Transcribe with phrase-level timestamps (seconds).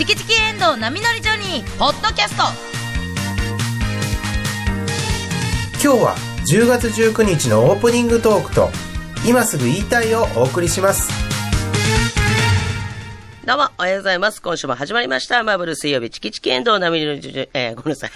[0.00, 2.44] チキチキエンドウ波乗りジョニー」ポッドキャスト
[5.74, 6.16] 今日は
[6.50, 8.70] 10月19日のオープニングトークと
[9.28, 11.10] 今すぐ言いたいをお送りします
[13.44, 14.40] どうも、おはようございます。
[14.40, 15.42] 今週も始まりました。
[15.42, 18.10] マーブル水曜日、チキチキエンドウ波乗りジョニー、えー、ごめんなさい。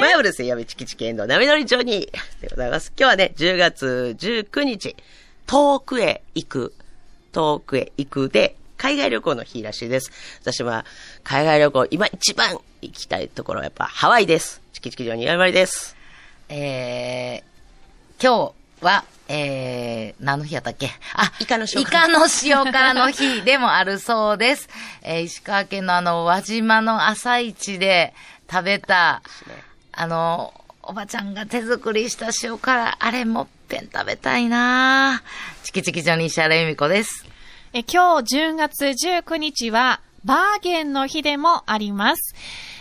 [0.00, 2.92] マーブル水曜日、チキチキエンドウ波乗りジョニーでございます。
[2.98, 4.96] 今日はね、10月19日、
[5.46, 6.74] 遠くへ行く、
[7.30, 10.10] 遠くへ行くで、海外旅行の日らしいです。
[10.40, 10.84] 私は、
[11.22, 14.60] 海外旅行、今一番行きたいところはやっぱハワイです。
[14.72, 15.94] チキチキジョニー、やまりです。
[16.48, 20.90] えー、今日は、えー、何の日やったっけ？
[21.14, 24.68] あ、イカの塩イカの塩辛の日でもあるそうです。
[25.02, 28.12] えー、石川県のあの、輪島の朝市で
[28.50, 29.22] 食べた、
[29.92, 30.52] あの、
[30.82, 35.22] おばちゃんが手作りした塩辛、あれもっぺん食べたいな
[35.62, 37.30] チキチキジョニーシャレユミコです。
[37.74, 42.34] え今日10月19日はバーゲンの日でもあります。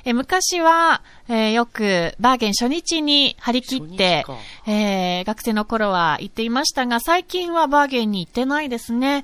[0.04, 4.26] え昔は、えーよくバーゲン初日に張り切って
[4.68, 9.24] えー学生の頃は行っていましたが、最近はバーゲンに行ってないですね。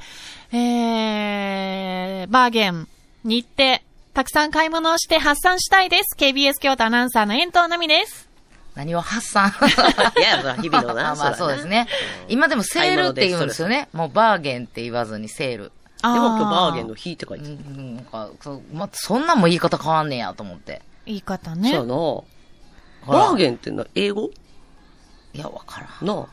[0.53, 2.88] えーバーゲン
[3.25, 6.16] に行って、たくさん買い物をして発散したいです。
[6.17, 8.27] KBS 京都アナウンサーの遠藤奈美です。
[8.78, 9.50] 何を発散
[10.17, 11.11] いや、そら日々のな。
[11.14, 11.88] あまあそうですね。
[12.30, 13.89] 今でもセールって言うんですよね。
[13.92, 15.64] もうバーゲンって言わずにセール。
[15.64, 17.53] でも今日バーゲンのの日って書いてる。
[17.56, 20.84] ん、なんか、そう、ま、そんなんも言い方変わんねやと思って。
[21.08, 21.64] 言い方そう。
[23.08, 23.11] な。
[23.11, 24.30] バーゲンってな、英語？
[25.34, 26.08] いや、わからん。
[26.08, 26.28] な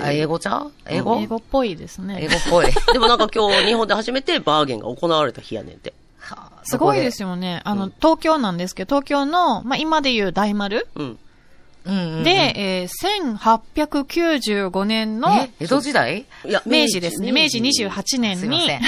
[0.00, 0.72] あ、英語ちゃう？
[0.88, 2.18] 英語、英語っぽいですね。
[2.20, 2.66] 英語っぽい。
[2.92, 5.94] でもなんか今日日本で初めてバーゲンが行われた日やねんて。
[6.18, 7.60] はあすごいですよね。
[7.64, 11.18] あの、東京なんですけど、東京の、まあ、今で言う大丸うん。
[11.86, 16.26] うんうんうん、で、えー1895年のえ、江戸時代？
[16.44, 17.32] いや、明治ですね。
[17.32, 18.68] 明治28年に。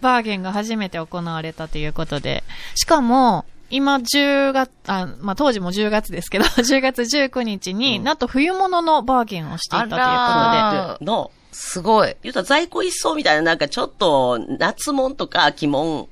[0.00, 2.42] バーゲンが初めて行われたということで。
[2.74, 10.00] しかも、今10月、あ、まあ、当時も10月ですけど、 10月19日に、なんと冬物のバーゲンをしていたということで。
[10.02, 12.16] あで、なすごい。
[12.22, 16.08] 言うたら在庫一掃みたいな、なんかちょっと、夏物とか秋物、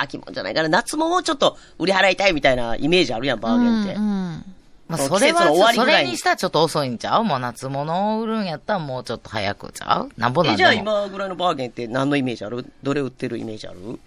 [0.00, 3.94] 秋物じゃないかな、夏物をちょっと売り払いたいみたいなイメージあるやん、バーゲンって。
[3.94, 4.44] うんうん
[4.88, 7.24] まあ、それは、それにしたらちょっと遅いんちゃう？
[7.24, 10.10] もう夏物を売るんやったらもうちょっと早くちゃう？
[10.18, 10.72] なんぼなんえ、じゃあ。
[10.74, 12.66] 今ぐらいのバーゲンって何のイメージある？
[12.82, 13.98] どれ売ってるイメージある？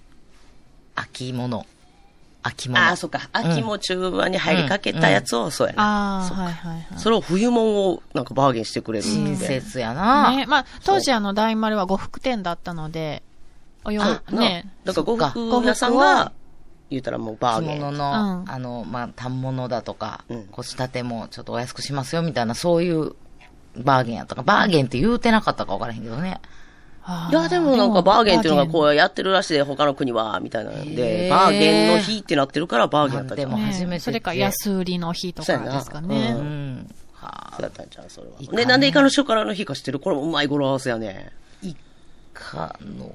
[0.94, 1.66] 秋物。
[2.44, 2.80] 秋物。
[2.80, 3.30] ああ、そっか。
[3.34, 6.20] 秋も中盤に入りかけたやつを、そうやな。
[6.20, 7.00] ああ、そっかはいはいはい。
[7.00, 9.36] それを冬物をなんかバーゲンしてくれる親。
[9.36, 10.36] 切やな。
[10.36, 13.24] ね、まあ、当時あの、大丸は呉服店だったので、
[13.86, 16.32] およあ、ねね。、だから呉そっか服屋さんが、
[16.90, 17.82] 言うたらもうバー着ゲン。
[17.82, 23.14] 物の、うんあの、まあ、反物だとか、うん腰立てもちょっとお安くしますよみたいな、そういう
[23.78, 24.44] バーゲンやったか。
[24.44, 26.42] バーゲンって言うてなかったか分からへんけどね。
[27.08, 28.88] あいや、でもなんかバーゲンっていうのがこう。
[28.88, 33.52] うやってるらしいで、他の国は、みたいなんへで、ーバーゲンの日ってなってるからバーゲンやったんじゃん。
[33.52, 36.36] そう初めてねそれか安売りの日とかですかそうねやな。
[36.38, 36.46] ううん
[36.78, 36.96] ん。
[37.14, 37.62] はあ。
[37.62, 38.56] やったんじゃん、それは。
[38.56, 40.00] で、なんでイカの塩辛の日か知ってる？
[40.00, 41.32] これもうまい語呂合わせやね。
[42.36, 43.14] イカの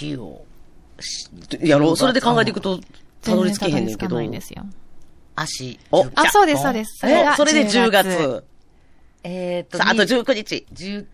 [0.00, 1.68] 塩。
[1.68, 2.80] やろうそれで考えていくと、
[3.22, 4.20] たどり着けへんねんけど。
[5.34, 5.78] 足。
[5.90, 6.98] おあ、そうです、そうです。
[6.98, 8.44] それそれで10月。
[9.24, 10.66] えーっと、さあ、あとに19日。
[10.74, 11.06] 19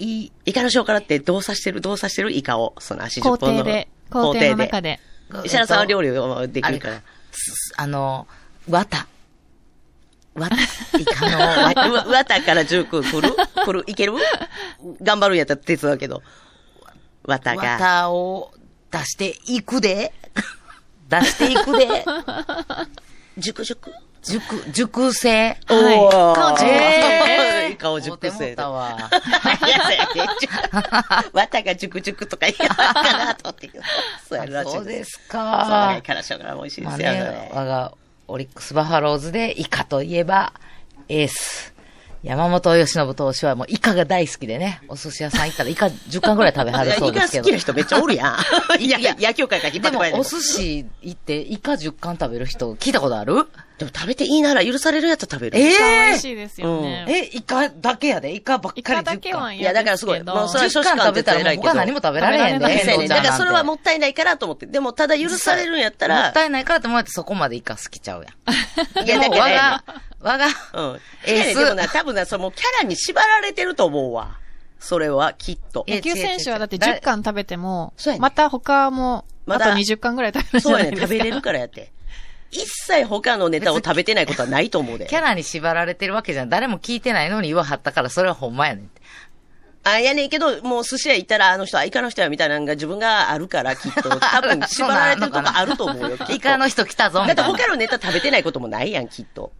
[0.00, 2.32] い、イカの塩辛って動作してる、動作してる？
[2.32, 5.00] イカを、その足10工本の程で、工程の中で。
[5.44, 7.02] 石原さんは料理をできるから。
[7.32, 8.26] すあの、
[8.68, 9.06] 綿。
[10.34, 10.56] 綿。
[10.98, 11.90] イカの綿。
[11.92, 13.34] わ、わたから19来る？
[13.64, 13.84] 来る？
[13.86, 14.14] いける？
[15.02, 16.22] 頑張るんやったら手伝うけど。
[17.24, 17.62] わたが。
[17.78, 18.52] 綿を
[18.90, 20.12] 出していくで。
[21.08, 22.04] 出していくで。
[23.38, 25.56] 熟熟熟、熟成。
[25.70, 28.96] おはいー顔熟えー顔熟成うたわ。
[28.98, 30.28] いや、そうやね。
[31.32, 32.92] わたが熟熟とか言うのか
[33.26, 33.70] なと思って。
[34.28, 36.02] そうやるらしいそうですそうかイ。
[36.02, 37.50] カの塩辛も美味しいでまあすよねね。。
[37.54, 37.92] 我が
[38.28, 40.52] オリックスバファローズでイカといえば
[41.08, 41.74] エース。
[42.24, 47.44] 山本由伸投手はもうイカが大好きでね、お寿司屋さん行ったらイカ10貫ぐらい食べはるそうイカですけど。
[47.44, 48.36] 好きな人めっちゃおるやん。
[48.82, 53.46] いやいや、野球界から引っ張でもってこないでお寿司行ってイカ10貫食べる人聞いたことある？
[53.78, 55.58] でも食べていいなら許されるやつは食べる。
[55.58, 57.06] え美え味しいですよね。
[57.08, 58.34] え、イカだけやで？
[58.34, 59.38] イカばっかりイカだけ10貫。
[59.38, 62.64] いは嫌やだからすごいもうそれは10貫食べたらもう他何も食べられへんで。
[62.66, 64.66] 食べられないそうやねんなんてだからそれはもったいないからと思って。
[64.66, 68.30] でもただ許されるんやったらもっ、たいないからって思ってそこまでイカ好きちゃうや
[69.02, 69.06] ん。
[69.06, 69.84] いやだからが、
[70.20, 71.00] 我が、うん。
[71.26, 71.58] エースエース。
[71.58, 74.38] でもな、多分な、そのキャラに縛られてると思うわ。
[74.80, 75.84] それは、きっと。
[75.86, 81.06] え野球選手はだって10貫食べてもまた他も、あと20貫ぐらい食べるじそうやね、ゃないですか。
[81.06, 81.92] 食べれるからやって。
[82.50, 85.06] 一切他のネタを食べてないことはないと思うで。
[85.06, 86.48] キャラに縛られてるわけじゃん。
[86.48, 89.02] 誰も聞いてないのに言わはったから、それはほんまやねんって。
[89.84, 94.08] あ、やねんけど、もう寿司屋行ったら、あの人はイカの人やみたいなのが自分があるから、きっと。
[94.18, 96.16] 多分、縛られてるとこあると思うよ。
[96.30, 97.58] イカの人来たぞ、だってみたいな。
[97.58, 99.52] 他のネタ食べてないこともないやん、きっと。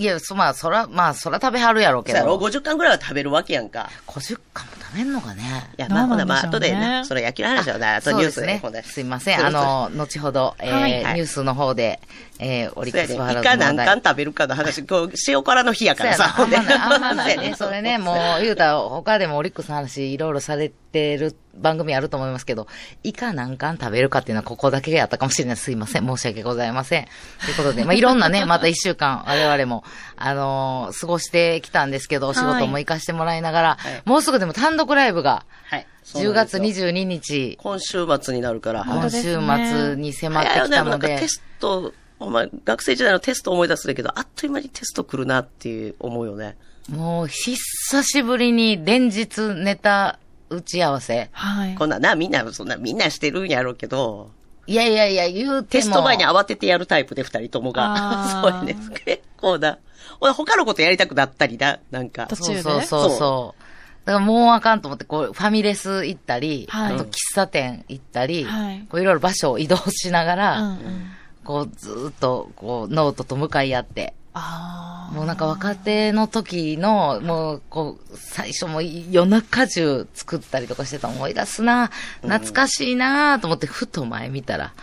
[0.00, 2.38] いや、そ、まあ、そら、まあ、そら食べはるやろうけそうやろ？
[2.38, 2.46] ど。
[2.46, 3.90] ?50 巻ぐらいは食べるわけやんか。
[4.06, 5.42] 50巻も食べんのかね？
[5.76, 8.62] いや、まあ、ほな、まあ、後でね、それ野球の話だな、あとニュースね。
[8.84, 9.44] すいません。
[9.44, 11.98] あの、後ほど、えニュースの方で、
[12.38, 13.00] えー、オリッ。
[13.00, 16.34] クスバファーズの問題巻食べるかの話、こう、塩辛の日やからさ。
[16.36, 17.54] あんまない、あんまないね。
[17.56, 22.66] それね、もう、言うたら、他でもオリックスの話、いろいろされてる番組あると思いますけど、
[23.02, 25.56] イカ何巻食べるかっていうのはここだけやったかもしれない。
[25.56, 26.06] すいません。
[26.06, 27.08] 申し訳ございません。
[27.44, 29.84] ということで、まあ、いろんなね、 また一週間、我々も、
[30.16, 35.86] あのー過ごしてきたんですけど、お仕事も行かしてもらいながら、はいもうすぐでも単独ライブが、はい。
[36.02, 38.84] そう10月なんですよ22日、今週末になるから。
[38.84, 46.56] 今週ね末に迫ってきたのでテ、スト、お前、学生時代のテスト思い出すんだけど、あっという間にテスト来るなっていう思うよね。
[46.88, 47.56] もう、久
[48.02, 50.18] しぶりに連日ネタ
[50.50, 51.28] 打ち合わせ。
[51.32, 51.74] はい。
[51.74, 54.30] こんなんな、みんな、そんな、みんなしてるんやろうけど、
[54.66, 55.82] いやいやいや、言うても。
[55.82, 58.42] テスト前に慌ててやるタイプで二人ともが。
[58.42, 58.76] そうやね。
[59.04, 59.78] 結構な。
[60.20, 62.26] 俺他のことやりたくなったりな、なんか。
[62.26, 62.62] 途中で？
[62.62, 64.06] そうそうそうそう。
[64.06, 71.10] だからもうあかんと思って、こう、ファミレス行ったり、はいあと喫茶店行ったり、はいこういろいろ場所を移動しながら、うんうん。
[71.48, 75.14] こう、ずーっと、こう、ノートと向かい合って、ああ。
[75.14, 81.90] もうなんか若手の時の、もう、こう、最初も夜中中作ったりとかしてた思い出すな、
[82.20, 84.74] 懐かしいなと思って、ふと前見たら、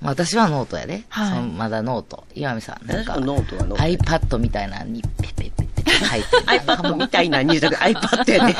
[0.00, 1.04] まあ私はノートやで。
[1.10, 2.24] はいそのまだノート。
[2.34, 6.42] 岩見さん、なんか、ノートはノート iPad みたいなのにペペペペ書いてる。
[6.44, 8.56] iPad みたいなに iPad やね。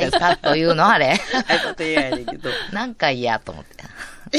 [0.00, 1.20] iPad 言うのあれ
[1.76, 2.48] iPad 嫌やねんけど。
[2.72, 3.84] なんか嫌と思って。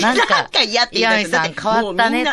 [0.01, 2.31] なんか嫌って言岩見さん変わったねと。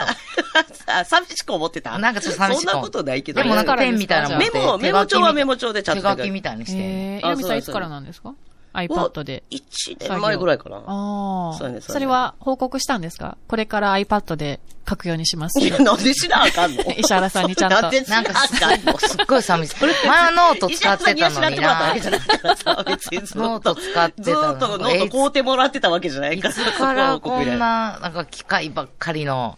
[1.04, 1.98] 寂しく思ってた？
[1.98, 3.42] なんかちょっと寂しくそんなことないけど。
[3.42, 6.02] でもなんかペンみたいなの持ってメモ、メモ帳はメモ帳でちゃんと。
[6.02, 6.78] 手書きみたいにして。
[6.78, 8.34] えー、あヤミさんいつからなんですか？
[8.74, 9.42] ?iPad で。
[9.50, 10.76] 1年前ぐらいかな。
[10.78, 11.56] ああ。
[11.58, 13.36] そうやねそれは報告したんですか？
[13.48, 15.60] これから iPad で書くようにします。
[15.64, 16.82] いや、 なんでしなあかんの？
[16.96, 19.76] 石原さんにちゃんとなんでしななんかあかんのすっごい寂しい。
[20.06, 23.38] 前はノート使ってたのに石原さんにってもらったわなけじゃないからさ、別にずっと。
[23.38, 26.54] ノート使ってたのずっとノート買うてもらってたわけじゃないいから。
[26.54, 29.56] つからこんな、なんか機械ばっかりの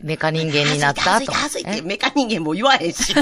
[0.00, 1.10] メカ人間になったと。
[1.10, 1.82] はずいて、はずいてえ？
[1.82, 3.12] メカ人間も言わへんし。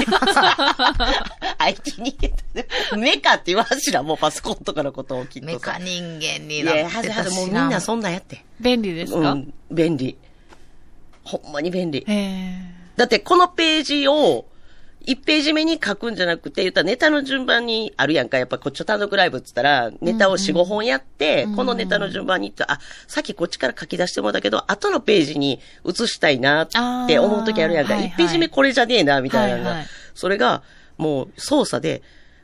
[1.57, 2.67] IT 人間って、
[2.97, 5.53] メカって言わんしな、もうパソコンとかのことをきっとさ。
[5.53, 7.45] メカ人間にいや、なってはずはず、もう。
[7.47, 8.45] みんなそんなんやって。
[8.59, 10.15] 便利ですか、うん、便利。
[11.23, 12.05] ほんまに便利。
[12.07, 14.45] ええだってこのページを、
[15.07, 18.37] 1ページ目に書くんじゃなくて、言ったらネタの順番にあるやんか。
[18.37, 27.93] やっぱこっち単独ライブって言ったら、ネタを4、5本やって、このネタの順番にって、あ、さっきこっちから書き出してもらったけど、後のページに移したいなって思う時あるやんか。
[27.93, 30.63] あーはいはい1ページ目これじゃねえな、みたいなはいはいそれが、
[30.97, 32.01] もう操作で、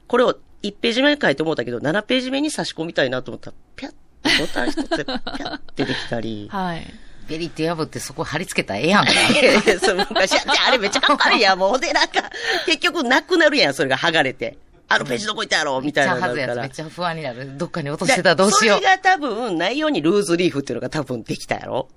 [0.07, 3.97] これを1ページ目に書いてもらったけど、7ページ目に差し込みたいなと思ったら、ピャッて
[4.41, 6.47] ボタン一つで、ピャッてできたり。
[6.51, 6.85] はい。
[7.27, 9.11] ベリって破ってそこ貼り付けたらええやんか。
[9.83, 11.59] そう昔やって、あれめっちゃかっこ悪いやん。
[11.59, 12.29] もうで、なんか、
[12.65, 14.57] 結局なくなるやん、それが剥がれて。
[14.89, 16.57] あのページどこ行ったやろみたいなのめっちゃはずやつ。
[16.61, 16.69] めっ。
[16.69, 17.57] ちゃ不安になる。
[17.57, 18.83] どっかに落としてたらどうしようそ。
[18.83, 21.89] れが多分、内容にルーズリーフっていうのが多分できたやろ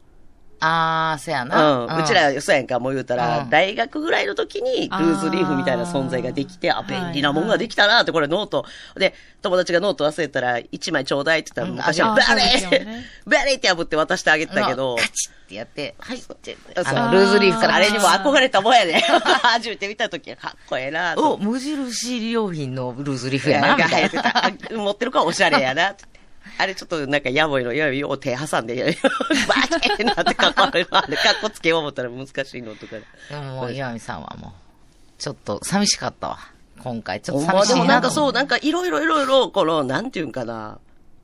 [0.61, 1.87] あー、そやうな。
[1.87, 2.01] ん。
[2.01, 8.67] うちら、そうやんか、もう言うたら、うん大学ぐらいの時に、ルーズリーフみたいな存在ができて、あ、便利なもんができたなって、これノート。
[8.97, 16.52] で、友達がノート忘れたら、1枚ちょうだいって言ったら、昔は、あベそうですよレーね ベレーって破って渡してあげてたけど、カチッってやって、はいって。
[16.75, 17.75] ルーズリーフから。
[17.76, 19.00] あれにも憧れたもんやね。
[19.43, 21.38] 初めて見た時はかっこええなとお。
[21.38, 23.87] 無印良品のルーズリーフやな、なんか。
[23.88, 24.47] 流行ってた。
[24.47, 26.05] あ持ってるからおしゃれやなって。
[26.61, 28.97] あれちょっとなんかやぼいの、やぼいよ、手挟んで、
[29.49, 30.99] バチってなってかっこ悪いの。
[30.99, 32.97] あれかっこつけよう思ったら難しいのとか。
[32.97, 34.50] でももう、岩見さんはもう、
[35.19, 36.38] ちょっと寂しかったわ。
[36.83, 38.33] 今回、ちょっと寂しいななんかそう。
[38.33, 40.79] なんかいろいろいろいろ、この、なんていうんかな。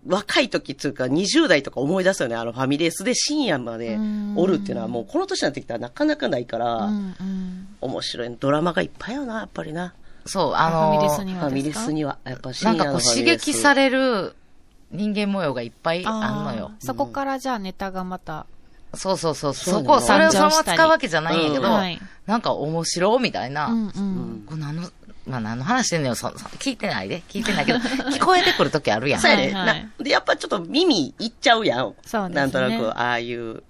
[0.07, 2.37] 若い時っていうか、20代とか思い出すよね。
[2.37, 3.99] あのファミレスで深夜まで
[4.37, 7.69] おるっていうのは、もうこの年になってきたらなかなかないから、うんうん。
[7.81, 8.37] 面白い。
[8.39, 9.93] ドラマがいっぱいよな、やっぱりな。
[10.25, 14.37] そう、あのファミレスにファミレスには、やっぱ深夜なんかこう刺のファミレス激される
[14.91, 16.73] 人間模様がいっぱいあんのよ。
[16.79, 18.47] そこからじゃあネタがまた。
[18.95, 19.55] そうそうそう。
[19.55, 21.69] そこ、それをそのまま使うわけじゃないんやけど、
[22.27, 23.67] なんか面白みたいな。
[23.67, 24.45] うんうん。
[24.47, 24.91] これ何の、
[25.27, 27.23] まあ何の話してんのよ、そそ聞いてないで。
[27.29, 27.79] 聞いてないけど、
[28.11, 29.21] 聞こえてくるときあるやん。
[29.21, 29.67] そうやね、はいはい
[29.99, 31.95] なで、やっぱちょっと耳いっちゃうやん。
[32.05, 33.63] そうですねなんとなく、ああいう。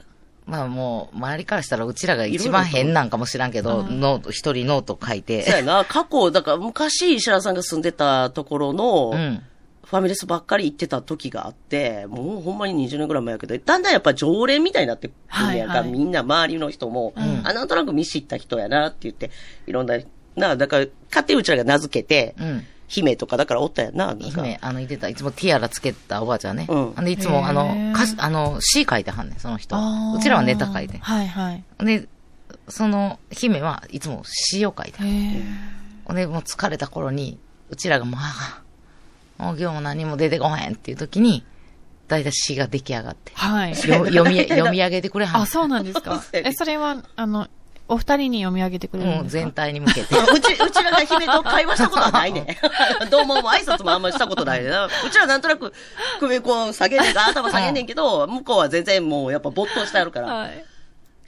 [0.47, 5.63] まあもう、周りからしたらうちらが一番変なんかもしらんけど、ノート、一人ノート書いそうやて。
[5.63, 9.43] な、過去、だから昔石原さんが住んでたところの、うん。
[9.87, 15.13] ファミレスばっかり行ってた時があって、もうほんまに20年ぐらい前やけど、だんだんやっぱ常連みたいになってく
[15.53, 19.31] るやんか、はいはいみんな周りの人も、んあ、なんとなく見知った人やなって言って、
[19.69, 19.97] いろんな、
[20.35, 22.67] な、だから、勝手にうちらが名付けて、うん。
[22.89, 24.27] 姫とか、だからおったやんな、なんか。
[24.27, 26.67] 姫、あの、いてた、いつもティアラつけたおばあちゃんね。
[26.69, 29.77] うんで、いつも、あの歌詞あの、詩書いてはんねん、その人。
[29.77, 30.99] うちらはネタ書いて。
[30.99, 31.65] はいはい。
[31.85, 32.09] で、
[32.69, 35.45] その、姫はいつも詩を書いてへる。
[36.11, 36.15] え。
[36.15, 37.39] で、もう疲れた頃に、
[37.71, 38.66] うちらがもう、ああ
[39.39, 41.45] もう今日も何も出てこへんっていう時に、
[42.09, 43.33] だいたい詩が出来上がって。
[43.35, 43.71] はい。
[43.71, 46.23] よ読み、読み上げてくれはんあ、そうなんですか。
[46.33, 47.49] え、それは、あの、
[47.89, 49.43] お二人に読み上げてくれるもうんですか？
[49.43, 50.15] 全体に向けて。
[50.19, 52.59] うち、うちらが姫と会話したことはないね。
[53.11, 54.71] どうも、もう挨拶もあんまりしたことないね。
[55.07, 55.73] うちらなんとなく、
[56.21, 60.33] 首こう下げんねんか、頭下げんねんけど、向こうは全然もうやっぱ没頭してあるから。
[60.35, 60.65] はい。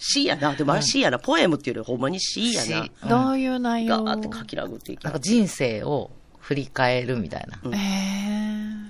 [0.00, 0.54] 詩やな。
[0.54, 1.18] でもあれ詩やな。
[1.18, 2.64] ポエムっていうよりほんまに詩や
[3.02, 3.24] な。
[3.24, 7.76] どういう内容ガーって書き殴っていきなんか人生を振り返るみたいな。
[7.76, 7.80] へ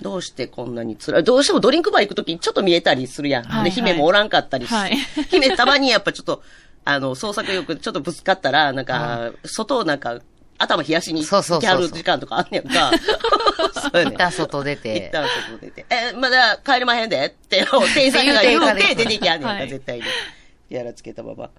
[0.01, 0.03] え。
[0.03, 1.25] どうしてこんなに辛い？
[1.25, 3.45] どうしてもドリンクバー行くときにちょっと見えたりするやん。
[3.45, 4.97] はいはいで、姫もおらんかったりし、はい
[5.31, 6.43] 姫たまにやっぱちょっと、
[6.85, 10.21] あの、創作欲ちょっとぶつかったら、なんか、外をなんか、
[10.61, 12.91] 頭冷やしにそうそうそうそう行きはる時間とかあんねやんか。
[13.81, 15.11] そうやねん一旦外出一て。
[15.13, 15.87] 旦外出て。
[15.91, 17.65] え、まだ帰れまへんでって、
[17.95, 20.05] 店員さんが言う言うてて出てきはんねんか、はい絶対に。
[20.71, 21.51] やらつけたまま。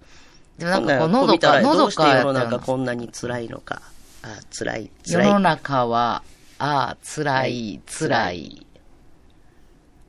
[0.58, 3.81] でもなんか喉か、喉うして世の中こんなに辛いのか。
[4.23, 5.41] あ、辛い、世の辛い。
[5.41, 6.23] 中は、
[6.57, 8.67] ああ、辛い、辛い、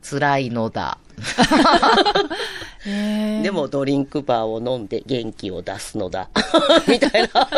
[0.03, 0.99] 辛いのだ。
[3.43, 6.29] でもドリンクバーを飲んで元気を出すのだ。
[6.89, 7.49] みたいな。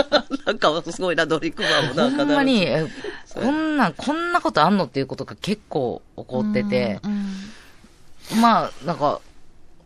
[0.47, 2.67] なんかすごいな、ドリンクバーもなんかほんまに、
[3.35, 7.53] こんな、こんなことあんのっていうことが結構起こってて、うん
[8.41, 9.21] まあ、なんか、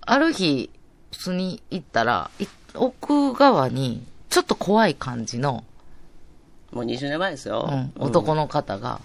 [0.02, 0.70] ある日、
[1.12, 5.64] 普通に行ったら、い奥側に、ちょっと怖い感じの、
[6.76, 7.68] もう20年前ですよ。
[7.71, 9.00] うん、男の方が、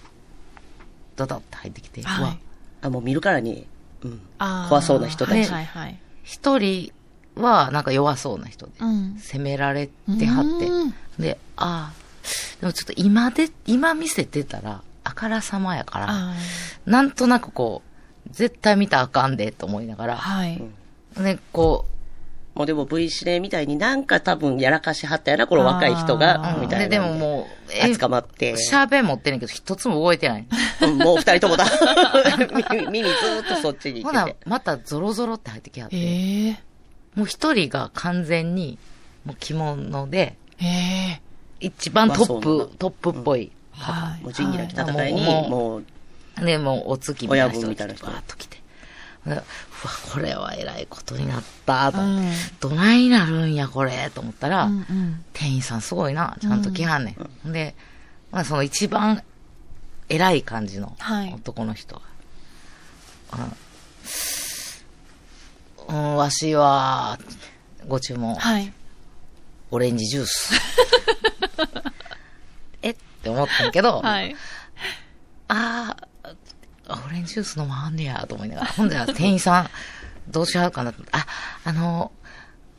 [1.15, 2.39] ドドって入ってきて、はい。
[2.81, 3.65] あ、もう見るからに、
[4.03, 4.21] うん。
[4.67, 5.97] 怖そうな人たちはいはい。
[6.23, 6.91] 一人
[7.35, 9.15] はなんか弱そうな人で、うん。
[9.19, 16.35] 責められてはってうん、で、ああ、でもちょっと今で、今見せてたら、あからさまやから、あ
[16.85, 17.83] なんとなくこ
[18.27, 20.61] う、絶対見たらあかんで、と思いながーら、はい。
[21.17, 21.85] ね、こ
[22.53, 26.89] もうでも V 指令みたいになんか多分やらかしはったやな、この若い人う、が、うんみたいな。
[26.89, 28.58] で、でももう、あ捕まって。
[28.58, 30.46] シャーベン持ってんねんけど、一つも動いてない。
[30.81, 31.65] うんもう二人ともだ。
[32.72, 36.60] 耳、耳ずーっとそっちにほな行ってて。、またゾロゾロって入ってきはって、ええ。
[37.15, 38.77] もう一人が完全に、
[39.25, 41.22] もう着物で、ええ。
[41.62, 43.51] 一番トップ、トップっぽい。
[43.72, 44.24] はい。
[44.24, 48.60] もう仁義なき戦いに、もうもう、で、もうお月みたいな人親分がみたいな人バーッと来て。
[49.25, 49.43] でうわ、
[50.13, 52.29] これは偉いことになった、とう思って。
[52.29, 52.33] ん。
[52.59, 55.23] どないなるんや、これ、と思ったら、うんうん。
[55.33, 57.51] 店員さんすごいな、ちゃんと来はんねん。
[57.51, 57.75] で、
[58.31, 59.23] まあ、その一番
[60.09, 62.01] 偉い感じのはい男の人が、
[65.89, 67.19] うん、うん、わしは、
[67.87, 68.73] ご注文、はい。
[69.69, 70.53] オレンジジュース。
[72.81, 72.89] え？
[72.91, 74.35] って思ったけど、はい。
[75.47, 76.07] あー
[76.93, 78.67] あ、オレンジジュース飲まはんねや、と思いながら。
[78.74, 79.69] ほんで、店員さん、
[80.29, 81.03] どうしようかなと。
[81.12, 81.25] あ、
[81.63, 82.12] あの、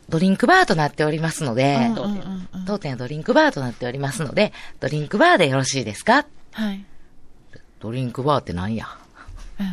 [0.08, 6.26] ドリンクバーとなっておりますので、うんうんうんうん当店はドリンクバーとなっておりますので、ドリンクバーでよろしいですか？
[6.52, 6.84] はい。
[7.80, 8.86] ドリンクバーって何や？
[9.58, 9.66] うん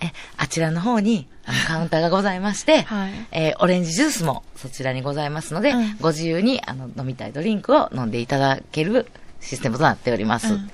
[0.00, 9.06] え、あちらの方にあの カウンターがございまして、はいえーオレンジジュースもそちらにございますので、うんご自由にあの飲みたいドリンクを飲んでいただける
[9.40, 10.52] システムとなっております。
[10.54, 10.70] うん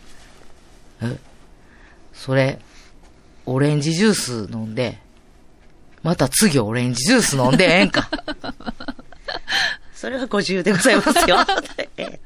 [1.03, 1.19] え、
[2.21, 2.59] それ、
[3.47, 4.99] オレンジジュース飲んで、
[6.03, 8.11] また次オレンジジュース飲んでええんか。
[9.95, 11.39] それはご自由でございますよ。
[11.81, 12.21] ええ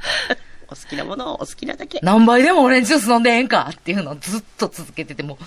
[0.67, 2.01] お好きなものをお好きなだけ。
[2.03, 5.39] 何杯でもオレンジジュース飲んでええんかっていうのをずっと続けてて、も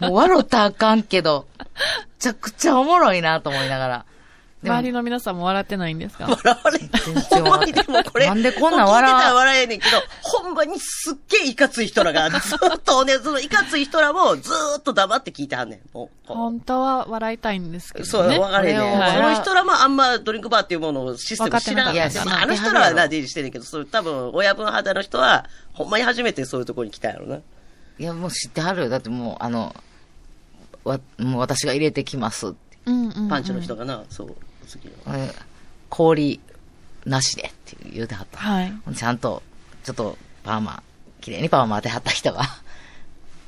[0.02, 1.66] もう笑ったらあかんけど、め
[2.18, 4.04] ちゃくちゃおもろいなと思いながら。
[4.70, 6.24] 周りの皆さんも笑ってないんですか？
[6.26, 6.90] 笑われん。
[6.90, 8.26] 全然ほんまにでもこれ。
[8.26, 15.80] なんでこんなん笑わ聞いてたら笑えねんけど、ほんまにすっげえいかつい人らが、 ずっとね、そのいかつい人らもずーっと黙って聞いてはんねん。
[15.92, 18.10] もう本当は笑いたいんですけどね。
[18.10, 18.98] そう、わかれへんねん。
[18.98, 21.94] これをその人らもあんまドリンクバーっていうものをシステム知らん。
[21.94, 27.36] 分かってなかったあの人らはな、出入りしてんねんけど、それ多分、親分肌の人は、ほんまに初めてそういうところに来たんやろな。
[27.36, 28.88] いや、もう知ってはるよ。
[28.88, 29.74] だってもう、あの、
[30.84, 32.78] わ、もう私が入れてきますって。
[32.86, 33.28] うんうんうん。
[33.28, 35.16] パンチの人がな、そう、次の。
[35.16, 35.32] え
[35.88, 36.40] 氷
[37.06, 38.38] なしでって言うてはった。
[38.38, 38.72] はい。
[38.94, 39.42] ちゃんと、
[39.84, 40.82] ちょっと、パーマ、
[41.20, 42.42] 綺麗にパーマ当てはった人が、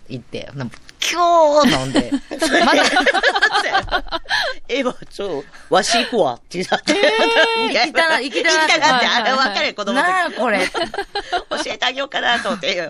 [0.08, 0.50] 行って、
[1.14, 2.10] なんかキュー飲んで、
[2.64, 2.82] まだ、
[4.68, 6.78] ええわ、ちょ、わし行くわ、って言っ行
[7.86, 10.66] きたな行きたな行きたがって、あれ分かれ、子供なこれ。
[10.66, 12.88] 教えてあげようかなと思って。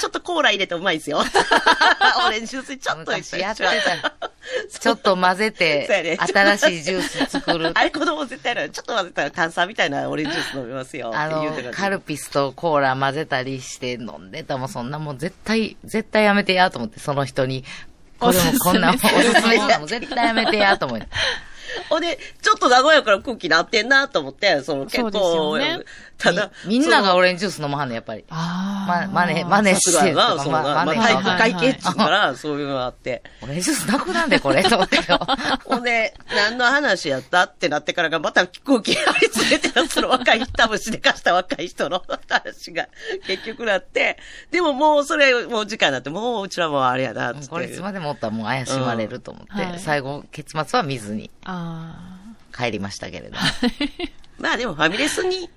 [0.00, 1.22] ちょっとコーラ入れてうまいですよ。
[2.26, 3.80] オレンジジュースにちょっと昔やってたよ。
[4.80, 7.70] ちょっと混ぜて、新しいジュース作る。
[7.74, 8.70] あれ子供絶対やる。
[8.70, 11.12] ちょっと混ぜたら炭酸みたいなオレンジジュース飲みますよ。
[11.14, 17.64] あのカルピスとコーラ混ぜたりして飲んでたもん、そんなもん絶対、絶対やめてやと思って、その人に。
[18.18, 21.06] これもこんなおすすめしたもん絶対やめてやと思って。
[21.88, 25.84] ほんで、ちょっと名古屋から空気なってんなと思って、その結構、よね
[26.20, 28.24] ただ、みみんながオレンジジュース飲まはんの、やっぱり。
[28.28, 33.22] あま、真似、真似さすしてとか、ま真似体育はい会系って言うから、そういうのがあって。
[33.42, 35.18] オレンジジュースなくなんで、これ、と思ってよ。
[35.64, 42.88] ほんで、何の話やったってなってからが、また空気ありつれてる、その若い、多分しでかした若い人の話が
[43.26, 44.18] 結局なって、
[44.50, 47.48] でももうそれ、もう時間になって、もううちらもあれやな、つって。
[47.48, 51.94] これいつまでもおったらもう怪しまれると思って、うんはい最後、結末は見ずにあ
[52.54, 53.36] 帰りましたけれど。
[54.38, 55.50] まあでもファミレスに、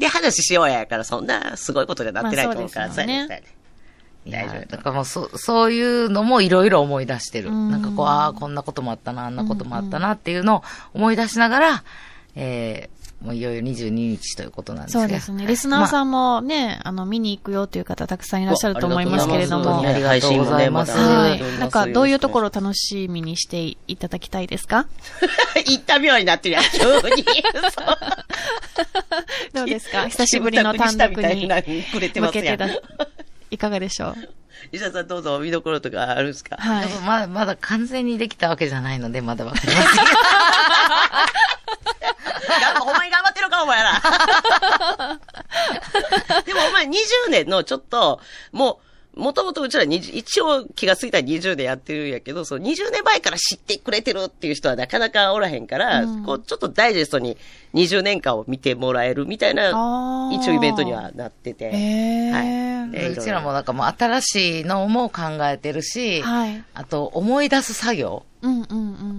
[0.00, 3.42] で話しようやから、そんなすごいことになってないと思うから、まあそうやね。
[4.24, 7.50] い大丈夫やだからもうそ、そういうのもいろいろ思い出してる。
[7.50, 10.64] うんなんかこう、ああ、こんなこともあったな、あんなこともあったなっていうのを
[10.94, 11.84] 思い出しながら、
[12.34, 14.86] えー、もういよいよ22日ということなんあ。
[14.86, 15.46] ですがそうですね。
[15.46, 19.86] リスナーさんもね、あの、見に行くよという方たくさんいらっしゃると思いますけれども。
[19.86, 21.58] ありがとうございますはい。
[21.58, 24.86] なんか、どういうところを楽しみにしていただきたいですか？
[25.66, 26.82] 行った病になってるやん、急に。
[26.82, 26.92] そう
[29.52, 30.08] どうですか？
[30.08, 31.62] 久しぶりの単独に向
[32.32, 32.68] けてだ。
[33.50, 34.14] いかがでしょう？
[34.72, 36.56] 石田さんどうぞ見どころとかあるんですか？
[36.56, 36.88] はい。
[37.06, 39.82] まだ、まだ完全にできたわけじゃないので、まだわかりません。
[43.50, 44.00] か、お前ら。
[46.46, 46.90] でもお前20
[47.30, 48.20] 年のちょっと、
[48.52, 48.80] も
[49.16, 57.36] う、もともとうちら20一応気がついたら20年やってるんやけど、その20年前から知ってくれてるっていう人はなかなかおらへんから、うんこう、ちょっとダイジェストに
[57.74, 61.66] 20年間を見てもらえるみたいな、一応イベントにはなってて。
[61.66, 66.64] へーはいでうちらもなんかもう新しいのも考えてるし、はい。
[66.74, 69.09] あと思い出す作業うんうんうん。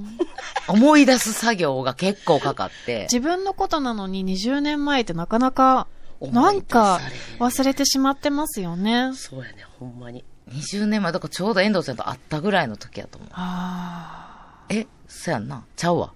[0.72, 3.04] 思い出す作業が結構かかって。
[3.12, 5.88] 自分のことなのに20年前ってなかなか、
[6.20, 7.00] 思ないんか
[7.40, 9.12] 忘れてしまってますよね。
[9.16, 10.24] そうやね、ほんまに。
[10.50, 13.30] 20年前、だからちょうど遠藤ちゃんと会ったぐらいの時やと思う。
[13.34, 15.64] あえ、そやんな。
[15.76, 16.14] ちゃうわ。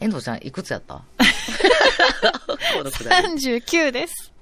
[0.00, 0.94] 遠藤ちゃんいくつやった？
[0.94, 1.02] こ
[2.82, 2.90] のあ。
[2.90, 4.32] くだり39です。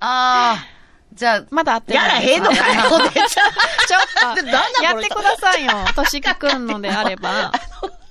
[0.00, 0.66] ああ、
[1.14, 2.34] じゃあ、まだ会ってやらないです。
[2.34, 2.88] へんのかよ、ちゃ
[3.86, 5.72] ちょっと、やってくださいよ。
[5.94, 7.52] 年木くんのであれば。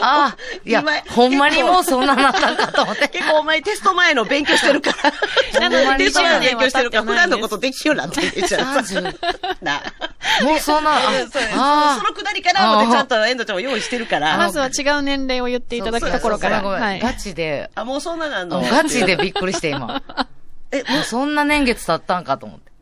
[0.00, 3.08] ああ、いや今、ほんまにもうそんななったんかと思って。
[3.08, 4.92] 結構お前テスト前の勉強してるか
[5.54, 5.60] ら。
[5.70, 8.76] なのでテスト前の勉強してるから、20普段のことできるようになってるじゃん。
[8.78, 9.16] 30
[9.62, 9.82] な。
[10.42, 14.36] もうそんな、あうんそのくだりからちゃんとエンドちゃんも用意してるから。
[14.36, 16.62] まずは違う年齢を言っていただくところから。
[16.62, 18.60] ガチで、あ、もうそんななんの？
[18.62, 20.02] ガチでびっくりして今。
[20.72, 22.72] え、もうそんな年月経ったんかと思って。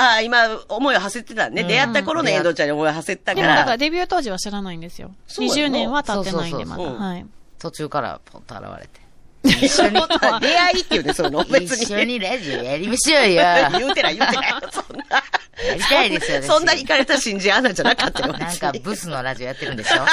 [0.00, 1.62] あ、今、思いを馳せてたね。
[1.62, 3.76] うん出会った頃のエンドちゃんに思いを馳せてたかでもだからら。
[3.76, 5.12] デビュー当時は知らないんですよ。
[5.26, 6.76] そうやな20年は経ってないんで、まだ。
[6.76, 7.26] そうそうそうはい。
[7.58, 9.00] 途中からポンと現れて。
[9.44, 10.00] 一緒に。
[10.40, 11.44] 出会いっていうね、その。
[11.48, 11.82] 別に。
[11.84, 13.42] 一緒にラジオやりましょうよ。
[13.78, 14.54] 言うてない言うてない。
[14.70, 15.22] そんな。
[15.66, 18.32] やりたいですよ、私そんな行かれた新人アナじゃなかったよ。
[18.38, 20.06] なんかブスのラジオやってるんでしょ？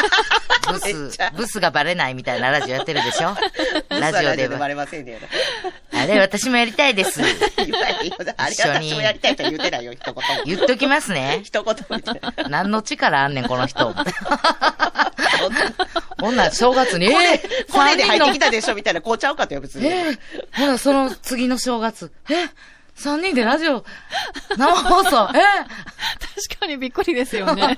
[0.73, 3.33] ブスブスがバレないみたいなラジオやってるでしょ？
[3.89, 4.57] ラジオでは。
[4.57, 5.17] バレませんね。
[5.93, 7.21] あれ、私もやりたいです。
[7.21, 7.31] 一
[8.61, 10.21] 緒に私もやりたいとは言うてないよ、一言も。
[10.45, 11.39] 言っときますね。
[11.43, 11.75] 一言。
[12.49, 13.95] 何の力あんねん、この人。
[16.19, 19.87] ほんなら正月に、え これ、ー、これで入ってき三たでしょみたいな、こうちゃうかったよ、別に。
[19.87, 20.19] えー、
[20.53, 22.49] ほな、その次の正月、え
[22.95, 23.85] 三人でラジオ、
[24.57, 25.39] 生放送、え
[26.47, 27.75] 確かにびっくりですよね。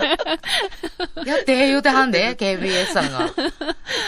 [1.16, 3.30] ー、 やって、言うてはんで、KBS さんが。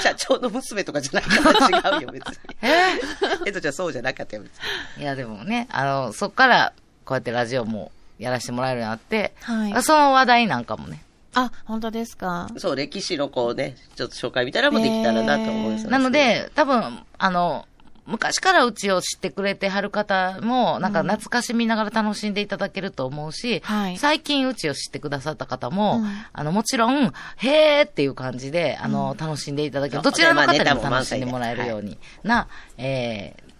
[0.02, 2.38] 社長の娘とかじゃないから違うよ、別に。
[2.62, 3.00] え
[3.46, 4.60] えとちゃんそうじゃなかったよ、別に。
[5.00, 11.04] ー、いや、でもね、あの、そっから、こうやってラジオもやらせてもらえるようになって、はいその話題なんかもね。
[11.34, 12.50] あ、本当ですか？
[12.58, 17.68] そう、歴史のこうね、ちょっと紹介みたいなのもできたらなと思うんですよなの、で、多分、あの、
[18.08, 23.98] 昔からうちを知ってくれてはる方も、なんか懐かしみながら楽しんでいただけると思うし、はい。
[23.98, 26.08] 最近うちを知ってくださった方も、うん。
[26.34, 30.02] あの、もちろん、へーっていう感じで、あの、楽しんでいただける。
[30.02, 31.98] どちらの方にも楽しんでもらえるように。
[32.24, 33.51] な、えー、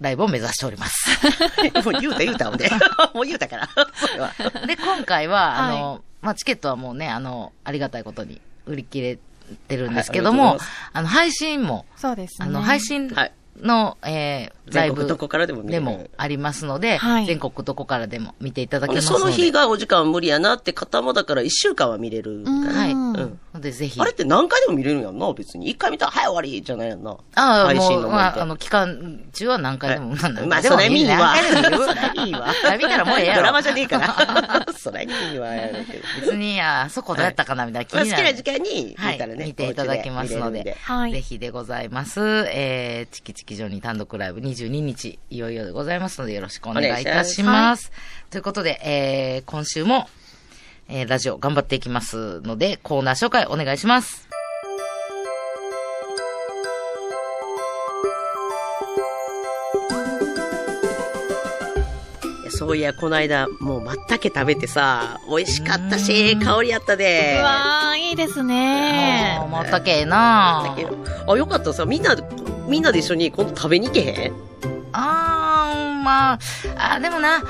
[0.00, 1.08] ライブを目指しております。
[1.84, 2.70] もう言うた言うたもんね。
[3.14, 3.68] もう言うたから。
[3.94, 4.32] それは。
[4.66, 9.18] で、今回は、あはの、まあ、チケットはもうね、あの、ありがたいことに売り切れ
[9.66, 10.58] てるんですけども、はい
[10.92, 12.48] あの、配信も、そうですね。
[12.48, 13.32] あの、配信はい
[13.62, 19.20] の、えー、ライブ全国どこからでも見れるでもありますので、はい全国どこからでも見ていただけますので。
[19.20, 22.72] その日がお時間無理やなって方も、だから一週間は見れるから。
[22.72, 22.92] はい。
[22.92, 24.00] うんうんで、ぜひ。
[24.00, 25.68] あれって何回でも見れるんやんな、別に。
[25.68, 27.10] 一回見たら、はい、終わりじゃないやんな。
[27.34, 31.16] ああ、配信もう、のまあ、あの、期間中は何回でも、はいなんまあ、それ見いわ。
[31.16, 32.54] 何回でも見るそれいいわ。
[32.78, 34.66] 見たらもうええやろドラマじゃねえから。
[34.78, 35.50] それいいわ。
[36.20, 38.22] 別に、あそこどうやったかなみたいな気まあ、になる。
[38.22, 39.44] 好きな時間にはい見たらね。
[39.44, 42.20] 見ていただけますのではいぜひでございます。
[42.52, 47.92] えー、チキチキジョニー単独ライブ22日、いよいよでございますので、よろしくお願いいたします。
[48.30, 50.08] ということで、えー、今週も、
[50.88, 54.28] えー、ラジオ頑張っていきますので、コーナー紹介お願いします。
[62.58, 67.36] そういや、この間、もう、まったけ食べてさ、美味しかったし、香りやったで。
[67.40, 69.38] うわー、いいですね。
[69.40, 69.48] あー。
[69.48, 70.74] まったけえな。
[71.28, 72.16] あ、よかったさ、みんな、
[72.66, 74.32] みんなで一緒に今度食べに行けへん？
[74.92, 76.38] あー、まあ、
[76.94, 77.42] あ、でもな、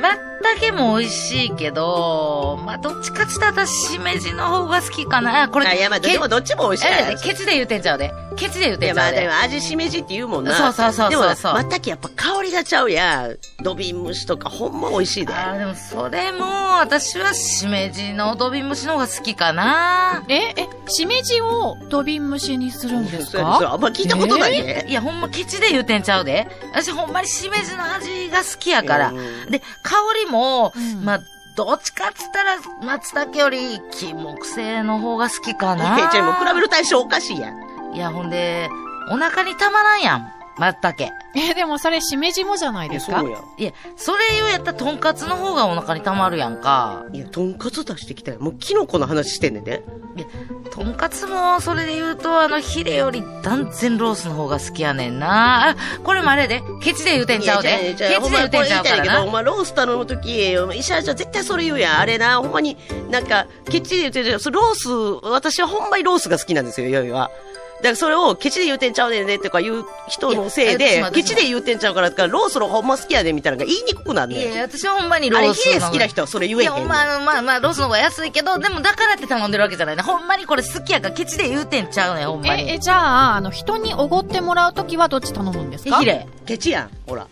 [0.00, 5.42] まったけも美味しいけど、まあ、どっちかって言ったら私、しめじの方が好きかな。
[5.44, 8.12] あこれ、あ、いや、まあ、けでもどっちも美味しいやえ、ケチで言うてんちゃうで。
[8.36, 9.20] ケチで言ういや、まあ、てんちゃうで。
[9.22, 10.54] でも味しめじって言うもんな。
[10.54, 13.36] そうそうそうそうそうでも、まったけやっぱ香りがちゃうやん。
[13.62, 15.32] 土瓶蒸しとかほんま美味しいで。
[15.32, 20.24] あーでもそれも、私はしめじの土瓶蒸しの方が好きかな。
[20.28, 24.84] え、え、しめじを土瓶蒸しにするんです それそれかあんま聞いたことないね。
[24.88, 26.46] いや、ほんまケチで言うてんちゃうで。
[26.72, 29.08] 私ほんまにしめじの味が好きやから。
[29.10, 31.20] うんで、香りも、うんまあ、
[31.56, 35.96] どっちかっつったら、松茸より金木犀の方が好きかな。
[35.96, 37.94] いや、じゃあもう比べる対象おかしいやん。
[37.94, 38.68] いや、ほんで、
[39.12, 40.33] お腹にたまらんやん。
[40.58, 41.12] 松茸。
[41.36, 43.20] え、でもそれしめじもじゃないですか？
[43.20, 43.42] そうやん。
[43.58, 47.04] いや、それ言うやったら、とんかつの方がお腹にたまるやんか。
[47.12, 48.38] いや、とんかつ出してきたよ。
[48.40, 49.82] もうキノコの話してんねんで。
[50.16, 50.26] いや、
[50.70, 55.70] とんかつも、それで言うと、あの、ヒレより断然ロースの方が好きやねんな。
[55.70, 57.70] あ、これもあれで、ケチで言うてんちゃうで。
[57.70, 59.32] ケチで言うてんちゃうからこれ言いたいけど、おな。
[59.32, 61.98] 前ロースタロの時、石原ちゃん絶対それ言うやん。
[61.98, 62.76] あれな、ほんまに、
[63.10, 67.30] なんか、ケチで言うてるそれロース、私はほんまにロースが好きなんですよ、いよいよは。
[67.78, 74.52] だからそれをケチで言うてんちゃうねんねとか言う人のせいでケチで言うてんちゃうからとか、ロースのほんま好きやでみたいなのが言いにくくなんねん。
[74.52, 75.80] いや、私はほんまにロあれ、ースの方が。
[75.80, 80.02] ヒレ好きな人はそれ言えへんいや、ほんま、あの、まあまあ、ロースの方が安いけど、でもだからって頼んでるわけじゃないね。
[80.02, 82.70] ほんまにこれ好きやから、ケチで言うてんちゃうねん、ほんまに。
[82.70, 85.98] え、え、じゃあ、あの、人におごってもらうときはどっち頼むんですか？
[85.98, 86.26] ヒレ。
[86.46, 87.26] ケチやん、ほら。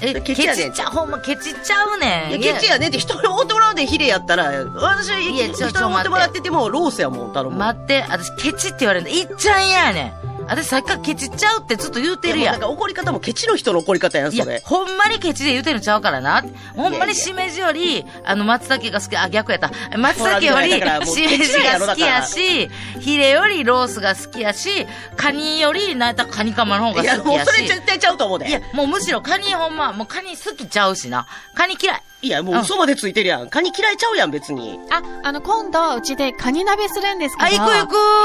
[0.00, 2.40] え、ケチやねんちゃう、ほんまケチちゃうねん。
[2.40, 7.56] いや、ケチやねんって人におってもらうでヒレやったら、私人におってもらってても、ロースやもん、頼む。
[7.56, 10.27] 待って、私ケチって言われるの、いっちゃん嫌やねん。
[10.48, 12.76] 私さっきからケチちゃうってずっと言うてるやんいもうなん。
[12.76, 14.62] か怒り方もケチの人の怒り方やん、いやそれ、。
[14.64, 16.42] ほんまにケチで言うてるんちゃうからな。
[16.74, 19.70] ほんまいやいやにしめじより、あの、松茸が好き、あ、逆やった。
[19.98, 20.70] 松茸より
[21.06, 22.68] しめじが好きやし、
[23.00, 27.46] ヒレよりロースが好きやし、カニより、なんやったらカニカマの方がいや、好きやし。
[27.46, 28.48] もうそれ絶対ちゃうと思うで。
[28.48, 31.26] いや、もうむしろカニほんま、もうカニ好きちゃうしな。
[31.54, 32.02] カニ嫌い。
[32.20, 33.48] いや、もう嘘までついてるやん。
[33.50, 34.80] カニ嫌いちゃうやん、別に。
[34.90, 37.46] あ、あの、今度、うちでカニ鍋するんですけど。
[37.46, 37.78] あ、行く行い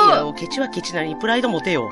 [0.09, 1.89] や、くもうケチはケチなりにプライド持てよ。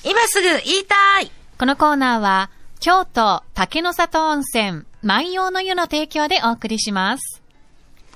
[0.07, 7.43] 今すぐ言いたいこのコーナーは、京都竹の里温泉万葉の湯の提供でお送りします。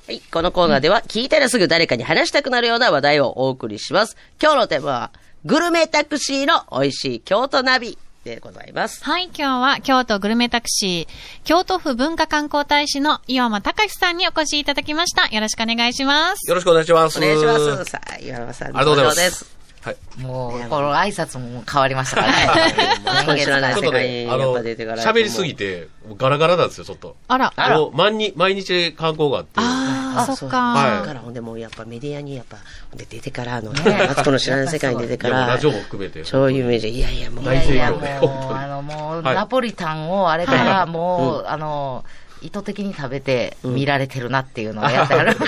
[0.08, 0.22] はい。
[0.32, 4.16] このコーナーでは、聞いたらすぐ誰かに話したくなるような話題をお送りします。
[4.42, 5.10] 今日のテーマは、
[5.44, 9.04] グルメタクシーの美味しい京都ナビでございます。
[9.04, 15.26] はい、今日は京都グルメタクシー、京都府文化観光大使の岩間隆さんにお越しいただきました。
[15.26, 16.48] よろしくお願いします。
[16.48, 17.18] よろしくお願いします。
[17.18, 17.84] お願いします。
[17.84, 19.57] さあ、岩間さん、ありがとうございます。。
[19.88, 20.22] はい。
[20.22, 23.44] もう、この挨拶も変わりましたからはいね。
[23.44, 27.16] 知らないちょっとね、あ世界にやっの、ぱ出てから喋りすぎて、もうガラガラなんですよ、ちょっと。
[27.28, 29.50] あら、あらもう毎日、毎日観光があって。
[29.56, 30.58] あー、そっか。
[30.58, 32.58] はから、ほんでもうやっぱメディアにやっぱ、
[32.94, 36.24] で出てから、あの、マツコの知らない世界に出てから、ラジオも含めて。
[36.24, 42.04] そういうイメージ、いやいや、もう、いやいや、も大成功であの、もう、はいナポリタンをあれから、もう、うあの、
[42.40, 45.36] 意図的に食べてうん見られてるなっていうのをやってある。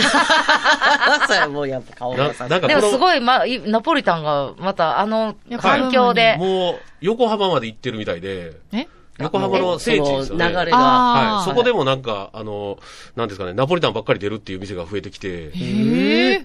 [1.45, 8.87] そもうやっぱ顔がさななんかでもすごい、まあ、いナポリタンが、またあの環境で、もう、横浜まで行ってるみたいで、え？
[9.21, 10.27] 横浜の聖地ですよね。
[10.27, 10.79] その流れが。
[10.79, 11.45] はい。
[11.49, 12.79] そこでもなんか、あの、
[13.17, 15.51] なんですかね、ナポリタンばっかり出るっていう店が増えてきて。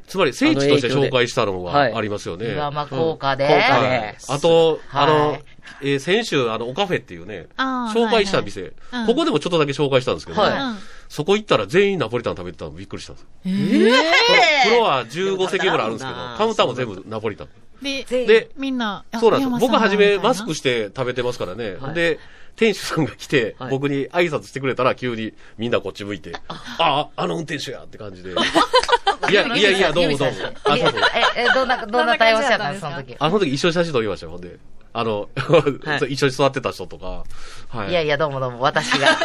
[0.08, 2.54] つまり聖地として紹介したのはいがありますよね。
[2.54, 3.48] 岩間効果で。
[3.48, 4.15] 効果ではい。
[4.28, 5.44] あと、あのはい、
[5.82, 13.28] えー先週、あの、オカフェっていうね、紹介した店、はいはいうんここでもちょっとだけ紹介したんですけど、はいうんそこ行ったら全員ナポリタン食べてたのびっくりしたんですよ。
[13.45, 17.47] えーフロア15席ぐらいあるんですけどカウンターも全部ナポリタン。
[17.82, 19.58] で、で、みんな、あそうなんですよ。
[19.60, 21.75] 僕はじめマスしクして食べてますからね。
[21.80, 22.19] はいで、
[22.56, 28.32] 店主さんが来て、はい僕に挨拶してくれたら急にみんなこっち向いて、ああ、あの運転手やって感じで。
[29.30, 30.36] いや、いやいや、どうもどうも。
[30.63, 31.01] あ、そうそう。
[31.36, 33.15] え、え、どんな、どんな対応しちゃったんですか、その時。
[33.17, 34.58] あの時一緒に写真撮りましたよ、ほんで。
[34.98, 37.26] あの、はい一緒に座ってた人とか。
[37.68, 37.90] はい。
[37.90, 39.18] いやいや、どうもどうも、私が。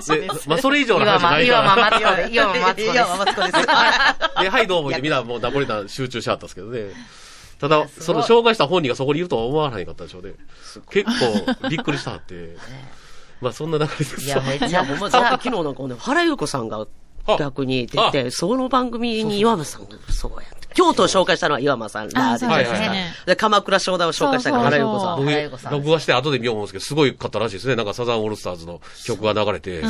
[0.00, 0.28] そうで。
[0.48, 2.94] まあ、それ以上の話ない岩間マかツコで、岩間マツコです。
[2.94, 3.66] 岩間マツコです。
[3.66, 4.42] ら。
[4.42, 6.90] で、はい、どうも言ってみんなもうナポリタン集中しはったんですけどね。
[7.60, 10.32] ただ、その紹介した本人がそこにいるとは思わなかったでしょうね。
[10.90, 12.56] 結構びっくりしたって。
[13.40, 16.88] まあ、そんな流れですいや、めっちゃ、いや、ほんま、昨日なんかね、原優子さんが
[17.38, 20.57] 逆に出て、その番組に岩間さんが、そうやって。
[20.74, 23.14] 京都を紹介したのは岩間さんらあ、でそうですはいはいね。
[23.26, 25.16] で、鎌倉正代を紹介したのが原優子さん。
[25.18, 27.76] 僕原由子さん録画して後で見よう思うんですけど、すごいかったらしいですね。
[27.76, 29.82] なんかサザンオールスターズの曲が流れて、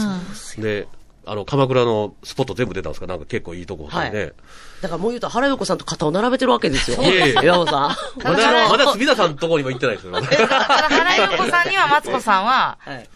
[0.58, 0.88] で、
[1.26, 3.06] あの、鎌倉のスポット全部出たんですか？
[3.06, 4.32] なんか結構いいとこでね。
[4.80, 7.02] だからもう言うと原優子さんと肩を並べてるわけですよ。
[7.02, 8.24] いえいえ岩間さん。
[8.24, 10.12] まだ、 まだ杉田さんのとこにも行ってないですよ。
[10.12, 10.26] た だ、
[10.88, 13.08] 原由子さんには、マツコさんは、はい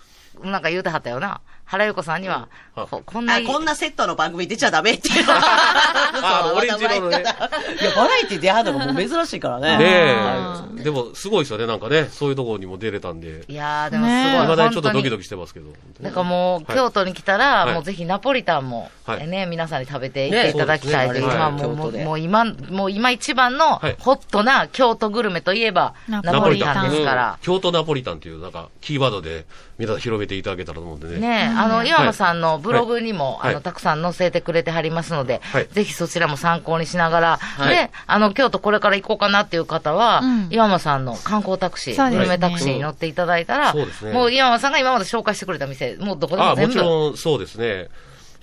[0.43, 1.41] なんか言うてはったよな。
[1.65, 5.25] 原由子さんには、あここんなあ、こんなセットの番組出ちゃダメっていう。
[5.29, 9.79] あのオレンジ色のねいや、バラエティ出会うのがもう珍しいからね。
[9.79, 10.83] ねあえ。
[10.83, 11.67] でも、すごいですよね。
[11.67, 13.45] なんかね、そういうところにも出れたんで。
[13.49, 14.41] いやー、でもすごい。
[14.43, 15.71] 未だにちょっとドキドキしてますけど。
[16.01, 27.39] なんかもう、はい京都に来たら、はいもうぜひナポリタンも、はいえね、皆さんに食べていっていただきたいという、ね今もう、もう今、もう今一番のはいホットな京都グルメといえば、ナナポリタンですから。
[27.43, 29.47] 京都ナポリタンっていう、なんか、キーワードで、
[29.79, 31.19] 皆さん広めていただけたらと思うんでね。
[31.19, 33.51] ねえ、あの、岩間さんのブログにも、はい。
[33.53, 35.69] あの、たくさん載せてくれてはりますので、はい。
[35.71, 37.69] ぜひそちらも参考にしながら、い。
[37.69, 40.49] で、あの、京都これから行こうかなっていう方は、うん。
[40.51, 43.75] 岩間さんの観光タクシー、グルメタクシーに乗っていただいたら、
[44.13, 46.75] もう岩間さんが今まで紹介してくれた店、もうどこであも全部。
[46.75, 47.89] もちろんそうですね。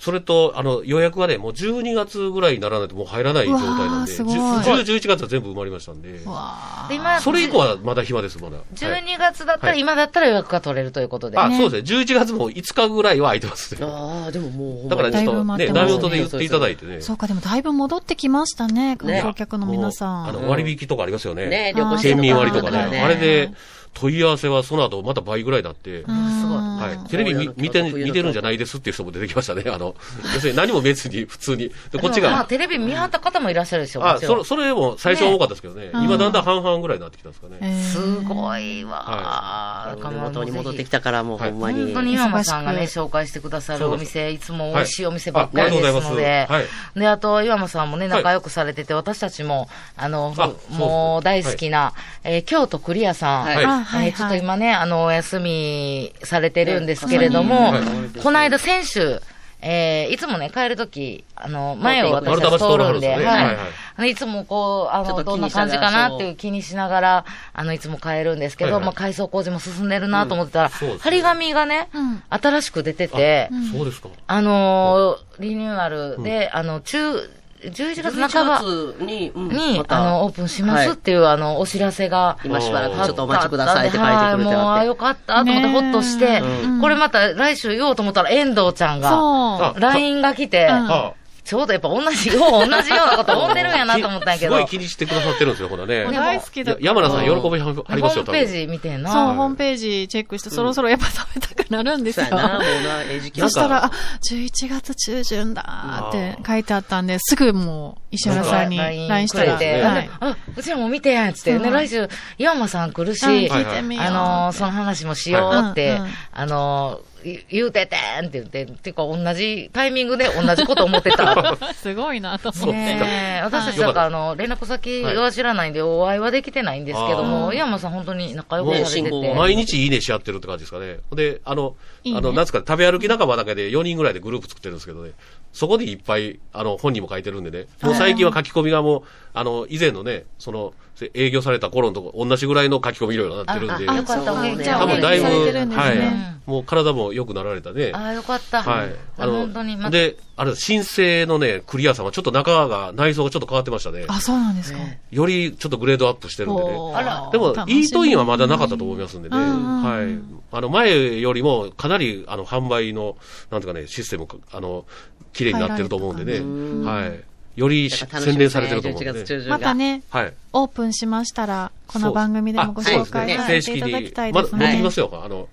[0.00, 8.56] それと、あの、予約はね、もう12月ぐらいにならないともう入らない状態なんで、うわーすごい10 11月は全部埋まりましたんで、わで今それ以降はまだ暇です、まだ。
[8.56, 11.38] はい12月だったら、はい今だったら予約が取れるということで。
[11.38, 12.00] あ、そうですね。
[12.00, 13.86] 11月も5日ぐらいは空いてますね。
[13.86, 17.02] ああ、でももうだからちょっとね、ダメ元で言っていただいてねー。
[17.02, 20.28] そうか、でもだいぶ戻ってきましたね、観光客の皆さん。
[20.28, 21.46] あの、割引とかありますよね。
[21.46, 23.02] ね、旅行県民割とかね。
[23.02, 23.50] あれで、
[23.94, 27.08] 問い合わせはその後また倍ぐらいになって、うんすごいはい。
[27.08, 29.64] テレビ見見て、見てるんじゃないですっていう人も出てきましたね。
[29.66, 29.94] あの、
[30.34, 31.70] 要するに何も別に 普通に。
[31.90, 34.04] で、こっちが、テレビ見張った方もいらっしゃるでしょう。
[34.04, 35.90] あ、もちろんそれ、それも最初は多かったですけどね。
[35.92, 37.58] うん今だんだん半々ぐらいになってきたんですかね。
[37.60, 40.10] えーすごいわはー。
[40.10, 41.00] 地元に戻ってきた。
[41.00, 41.84] たからもうほんまに。
[41.86, 50.34] 本当に岩間さんがね、紹介してくださるお店、いつも美味しいお店はいばっかりですのあありがとうござでいますはい、で、あと岩間さんもね、はい仲良くされてて、私たちも、あの
[50.70, 54.12] もう大好きな、えー京都クリアさん、はいはいはい。
[54.14, 59.20] ちょっと今ね、あの、お休みされてるんですけれどもはい、この間先週、
[59.62, 63.24] えーいつもね、帰るとき、あの、前を私丸た通るんで、通るんですよね。
[63.26, 63.36] はい。
[63.36, 63.56] はいはい。
[63.96, 68.84] あのいつもこう、あの、ちょっとどんな感じかなっていう気にしながら、あの、いつも帰るんですけど、はいはい。
[68.86, 71.00] まあ、改装工事も進んでるなと思ってたら、そうですね。
[71.02, 72.22] 張り紙がね、うん。
[72.30, 74.08] 新しく出てて、あそうですか。
[74.26, 77.28] あのーリニューアルで、あの、中、
[77.62, 78.60] 11月半ば。
[78.60, 84.84] 11月に、うんにあの、オープンしますっていう、あの、お知らせが、今しばらくちょっとお待ちくださいって書いてくれてはいもう、あ。
[84.84, 86.80] よかったと思ってねほっとして、うん。
[86.80, 89.18] これまた来週言おうと思ったら、遠藤ちゃんが、そう。
[89.18, 90.90] あ LINE が来て、うん。
[90.90, 91.12] あ
[91.50, 94.54] ちょうどやっぱ同じよう、同じようなこと思ってるんやなと思ったんやけど。
[94.54, 96.04] すごい気にしてくださってるんですよ、ほらね。
[96.04, 98.38] ね大好きだや山田さん喜びはホありますよ、多分。
[98.38, 99.10] ームページ見てんな。
[99.12, 102.26] そう、ホームページチェックして、そろそろやっぱ食べたくなるんですよ。
[102.26, 103.90] そしたら、あ、
[104.30, 110.10] 11月中旬だって書いてあったんで、すぐもう石原さんに LINE して、はい。
[110.20, 112.08] あ、うちらも見てやんつって、ね、来週、
[112.38, 113.24] 岩間さん来るし。
[113.24, 115.98] あのーその話もしようって、
[116.32, 117.00] あの
[117.48, 121.56] 言うててんって言って、っていうか同じタイミングで同じこと思ってた。
[121.74, 123.40] すごいなと思そうって。
[123.42, 129.34] 私たちなんかあの、連絡先は知らないんで、お会いはできてないんですけども、あー岩間さん本当に仲良くねされてて。
[129.34, 130.98] 毎日いいねし合ってるって感じですかね。
[131.12, 135.12] で、あの、あの、なんつうか、食べ歩き仲間だけで4人ぐらいでグループ作ってるんですけどね。
[135.52, 137.66] そこでいっぱい、あの、本人も書いてるんでね。
[137.82, 139.02] もう最近は書き込みがもう、
[139.34, 140.72] あの、以前のね、その、
[141.14, 143.86] 営業された頃のとこ同じぐらいの書き込み量になってるんで。
[143.86, 146.50] 多分だいぶ、はねい。
[146.50, 147.92] もう体も良くなられたね。
[147.94, 148.62] ああ、よかった。
[148.62, 148.94] はい。
[149.18, 154.04] あ本当に、まで、あれ、新生のね、クリアさんはちょっと中が、内装がちょっと変わってましたね。
[154.08, 154.78] あ、そうなんですか。
[155.10, 156.70] よりちょっとグレードアップしてるんでね。
[156.70, 159.36] でも、イートインはまだなかったと思いますんでね。
[159.36, 160.40] はい。
[160.52, 163.16] あの、前よりもかなり、あの、販売の、
[163.50, 164.86] なんとかね、システム、あの、
[165.32, 166.40] 綺麗になってると思うんでね。
[166.84, 167.29] はい。
[167.60, 169.58] よりし宣伝されてると思うんで、11月中旬が。
[169.58, 170.32] またね、はい。
[170.54, 174.80] オープンしましたら、この番組でもご紹介させていただきたいですね。
[174.82, 175.46] ますよ、あの、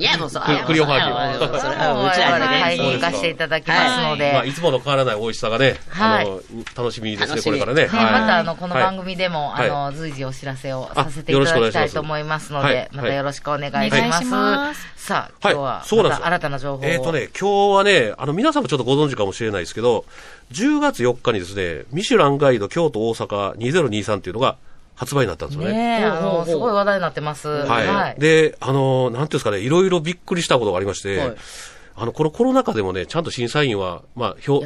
[0.00, 0.42] いや、もうそう。
[0.42, 2.92] く栗尾ハいやもうーそれはうちらではい、ね。
[2.94, 4.32] 行かせていただきますので。
[4.32, 6.26] まあ、いつもの変わらない美味しさがね、はい。
[6.26, 6.40] あの、
[6.76, 7.88] 楽しみですね、これからね。
[7.92, 9.70] またあの、この番はい組でも、はい。
[9.70, 12.74] あの、随時お知らせをあさせていただきたいと思いますのはい。
[12.74, 14.86] で、またよろしくお願いします。
[14.96, 15.54] さあ、はい。
[15.54, 16.88] 今日は、そうなん新たな情報を。
[16.88, 20.04] えっ、とね、今日はね、あの、皆さんもちょっとご存知かもしれないですけど、
[20.52, 24.56] 10月4日にですね、ミシュランガイド京都大阪2023っていうのが
[24.94, 25.72] 発売になったんですよね。
[25.72, 27.48] ねえ、あの、すごい話題になってます。
[27.48, 27.86] はい。
[27.86, 28.16] はい。
[28.18, 31.36] で、あの、なんていうんですかね、いろいろびっくりしたことがありまして、はい
[31.94, 34.64] あの、このコロナ禍でもね、ちゃんと審査員は、まあ、評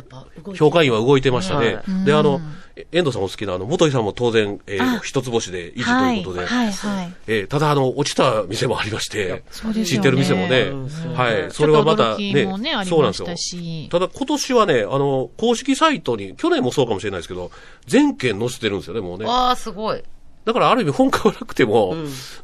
[0.54, 1.76] 評価員は動いてましたね。
[1.76, 2.40] はで、あの、
[2.76, 7.12] え遠藤さんお好きな、あの、元井さんも当然、えーあ一つ星で維持とはいいうことで、はい、はい。
[7.26, 9.42] えーただ、あの、落ちた店もありまして、
[9.84, 10.70] 知ってる店もね、
[11.14, 12.44] はい、それはまたねね
[12.84, 13.88] そうなんですよ。
[13.90, 17.50] ただ今年はね、あの、公式サイトに、去年もそうかもしれないですけど、
[17.86, 19.24] 全件載せてるんですよね、もうね。
[19.24, 20.02] わあ、すごい。
[20.46, 21.96] だからある意味本買わなくても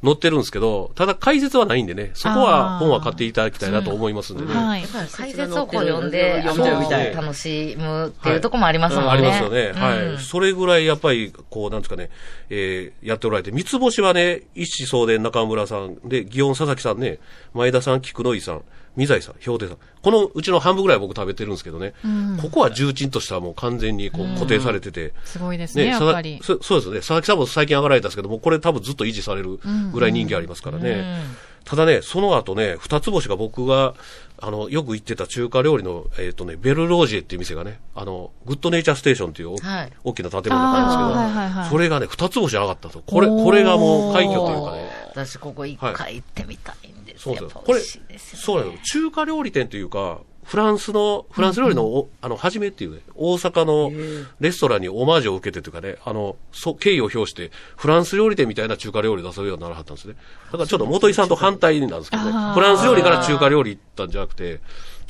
[0.02, 4.52] 載ってるんですけど、ただ解説はないんでね、そこは本は買っていただきたいなと思いますんでね。
[4.52, 4.82] はい。
[5.12, 9.10] 解説をこう読んで、読みたい楽しむっていうところもありますもんね。
[9.12, 9.70] ありますよね。
[9.72, 10.18] うんはい。
[10.18, 12.10] それぐらいやっぱり、こう、なんですかね、
[12.50, 17.20] えー、やっておられて、三つ星はね、一子相伝中村さん、で、祇園佐々木さんね、
[17.54, 18.62] 前田さん、菊野井さん、
[18.96, 19.78] 水井さん、氷定さん。
[20.02, 21.94] このうちの半分ぐらい僕食べてるんですけどね、
[22.40, 26.40] ここは重鎮としてはもう完全にこう固定されてて、すごいですね、やっぱり。
[26.42, 26.96] そそうですね。
[26.98, 29.58] 佐々木さんも最近上がられたんですけども、これ多分ずっと維持される
[29.92, 31.22] ぐらい人気ありますからね。
[31.64, 33.94] ただね、その後ね、二つ星が僕が、
[34.38, 43.04] あの、よく行ってた中華料理の、えっ、とね、ベルロージエっていう店がね、あの、グッドネイチャーステーションっていうお、はい大きな建物があるんですけど、はいはいはいそれがね、二つ星上がったんですよ。
[43.06, 45.01] これ、これがもう快挙というかね。
[45.14, 47.36] 私、ここ一回行ってみたいんですよ。
[47.36, 48.18] そうですこれ。
[48.18, 48.78] そうなの。
[48.78, 53.92] 中華料理店というか、フランスの、フランス料理のお、あの、はじめっていうね、大阪の
[54.40, 60.14] レストランにオマージュを受けてというかね、あの、そ敬意を表して、フランス料理店みたいな中華料理を出せるようにならはったんですね。
[60.46, 64.60] だからちょっと元井さんと反対なんですけどねフランス料理から中華料理行ったんじゃなくて、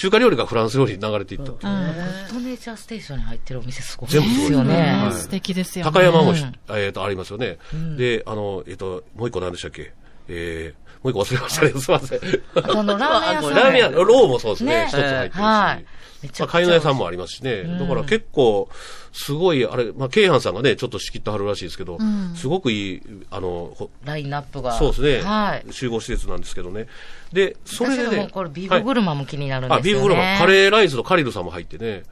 [0.03, 1.53] 中華料理がフランス料理に流れていった。
[1.53, 1.73] っていう。
[1.73, 4.75] グッドネイチャーステーションに入ってるお店すごいですよね。
[4.75, 5.13] はい。
[5.13, 5.93] 素敵ですよね。
[5.93, 7.59] 高山もし、えっ、と、ありますよね。
[7.97, 9.93] で、あの、えっ、と、もう一個何でしたっけ？
[10.29, 11.71] えー、もう一個忘れましたね。
[11.71, 12.21] すいません。
[12.79, 13.55] あの、ラーメン屋さん。
[13.55, 14.77] ラーメン屋、ローもそうですね。
[14.83, 15.39] ね一つ入ってるし。
[15.39, 15.85] はい
[16.23, 17.65] めちまあ、ゃくちゃ屋さんもありますしね。
[17.65, 18.69] だから結構、
[19.13, 21.99] すごい、あれ、まあ、京阪さんがね、ちょっと仕切ってはるらしいですけど、
[22.37, 24.73] すごくいい、あの、ほラインナップが。
[24.73, 25.73] そうですね、はい。
[25.73, 26.87] 集合施設なんですけどね。
[27.33, 29.81] で、それでねもう、これビーフグルマも気になるんですよね。
[29.81, 32.05] あ、ビーフグルマン、カレーライスのカリルさんも入ってね、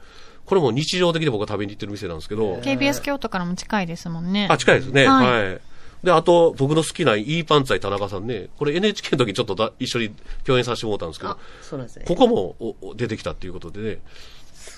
[0.45, 4.47] これも日常的に僕が食べに行ってる店なんですけど、KBS 京都からも近いですもんね。
[4.51, 5.07] あ、近いですね。
[5.07, 5.57] ははいい。
[6.03, 10.11] で、あと、僕の好きないいパンツァイ田中さんね、これ NHK の時にちょっとだ一緒に
[10.43, 12.05] 共演させてもらったんですけどあ、、そうなんですね。
[12.07, 13.99] ここもおお出てきたっていうことでね、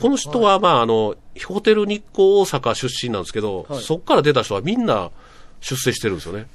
[0.01, 5.11] この人は、まあ、あの、ホテル日光大阪出身なんですけど、はいそこから出た人はみんな
[5.61, 6.47] 出世してるんですよね。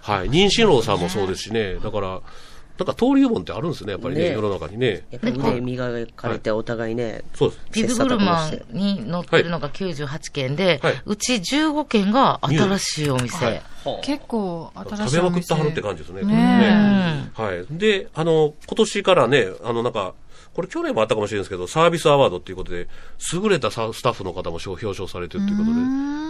[0.00, 0.28] はい。
[0.28, 5.04] 妊娠郎さんもそうですしね、だから、なんか登竜門ってあるんですね、やっぱりね、ね世の中にね。
[5.10, 7.60] やっぱり腕磨かれてお互いね、そうです。
[7.72, 13.44] ビグルマンに載ってるのが98件で、はいうち15件が新しいお店。
[13.44, 13.62] はい
[14.02, 15.14] 結構新しい。
[15.14, 16.22] 食べまくってはるって感じですね。
[16.22, 17.66] ねねはい。
[17.70, 20.14] で、あの、今年からね、あの、なんか、
[20.54, 22.88] これ去年もあったかもしれないですけど、サービスアワードっていうことで、
[23.32, 25.76] 優れたさスタッフの方も表彰されてるということで、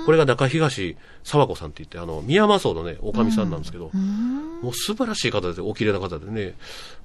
[0.07, 6.55] これが中東沢子さんって言って、あの、宮間荘のね、おかみさんなんですけど、もう素晴らしい方で、お綺麗な方でね、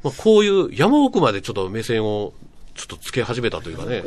[0.01, 2.33] まあ、こういう山奥までちょっと目線を、
[2.75, 4.03] ちょっとつけ始めたというかね、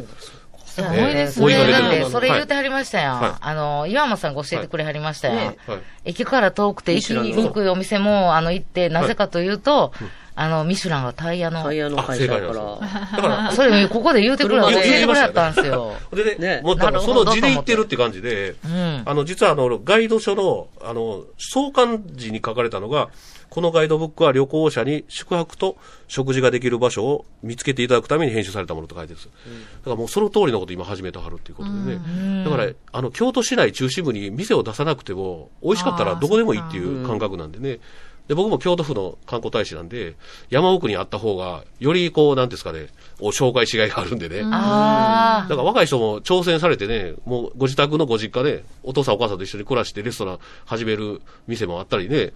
[0.73, 1.71] すごいですね。
[1.71, 3.21] だって、それ言ってはりましたやん。
[3.21, 3.33] はい。
[3.41, 5.37] あの、岩間さんが教えてくれはりましたやん。
[5.37, 5.47] はい。
[5.67, 5.81] はい。
[6.07, 9.93] 駅から遠くて行きにくいお店も、あの、行って、なぜかというと、
[10.35, 11.63] あの、ミシュランがタイヤの。
[11.63, 12.47] タイ、ヤのあ会社だか。
[12.47, 12.53] ら。
[12.53, 15.95] だから、 それ、ここで言うてくれ、教えてくれやったんですよ。
[16.15, 16.61] でね、ね。
[16.63, 19.03] もっとなるほどその字で言ってるって感じで、ん。
[19.05, 23.11] あの、実はあの、ガイド書の、あの、創刊時に書かれたのが、
[23.53, 25.77] このガイドブックは旅行者に宿泊と
[26.09, 29.29] 食事ができる場所を見つけていただくために編集されたものと書いてるんです。
[29.29, 32.45] だからもうその通りのこと今始めてはるっていうことでね。
[32.45, 37.81] だから、あの、京都市内中心部に店を出さなくても、美味しかったらどこでもいいっていう感覚なんでね。
[38.27, 40.15] で、僕も京都府の観光大使なんで、
[40.49, 42.87] 山奥にあった方が、よりこう、なんていうんですかね、
[43.21, 44.41] お紹介しがいがあるんでね。
[44.45, 52.33] あだから若い人も挑戦されてね、もうご自宅のご実家で、お父さんお母さんと一緒に暮らしてレストラン始める店もあったりね、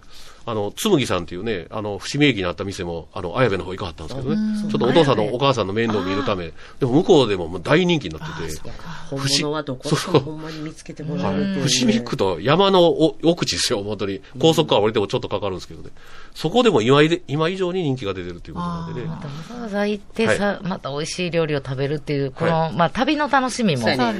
[0.49, 8.61] あの、つむぎさんっていうね、あの、伏見駅にあった店も、あの、綾部の方行かはったんですけどね、ちょっとお父さんのお母さんの面倒を見るため、でも向こうでももう大人気になってて、
[9.09, 9.89] 本物はどこ？
[9.89, 11.67] でもほんまに見つけてもらはいえるっていう。
[11.67, 14.21] 伏見区と山のお奥地ですよ、本当に。
[14.39, 15.89] 高速から降りてもちょっとかかるんですけどね。
[16.33, 19.07] そこでも今いで今以上に人気が出てるということなんでね。
[19.07, 19.19] わ
[19.49, 23.97] ざわざ行ってさ、また美味しい料理を食べるっていう、この、まあ、旅の楽しみもね。
[23.99, 24.13] あ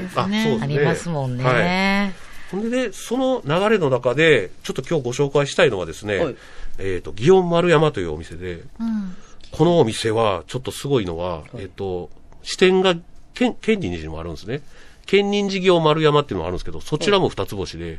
[0.66, 1.44] りますもんね。
[1.44, 6.36] はいほんでね、その流れの中で、ちょっと今日ご紹介したいのはですね、はい
[6.78, 9.16] えっ、と、祇園丸山というお店で、うん。
[9.50, 12.08] このお店は、ちょっとすごいのは、えっ、と、
[12.42, 12.94] 支店が、
[13.34, 14.62] 県、県人寺にもあるんですね。
[15.06, 17.98] 県人寺祇園丸山っていうのがあるんですけど、そちらも二つ星で、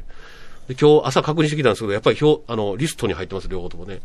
[0.67, 3.99] で今日朝確認してきたんですけど、やっぱり表、あの、リストに入ってます、両方ともね。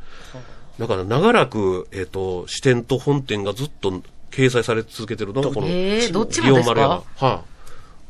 [0.78, 6.74] だから長らく、えっ、と、支店と本店がずっと掲載され続けてるのが、この、えーどっちもですか？
[6.74, 7.02] 祇園丸山。
[7.16, 7.53] はい、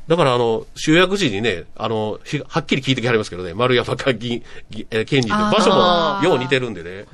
[0.07, 7.07] だから、あの、集約時にね、あの、ひはっきり聞いてきはりますけどね、丸山かぎ、ぎえー県人で、場所もよう似てるんでね。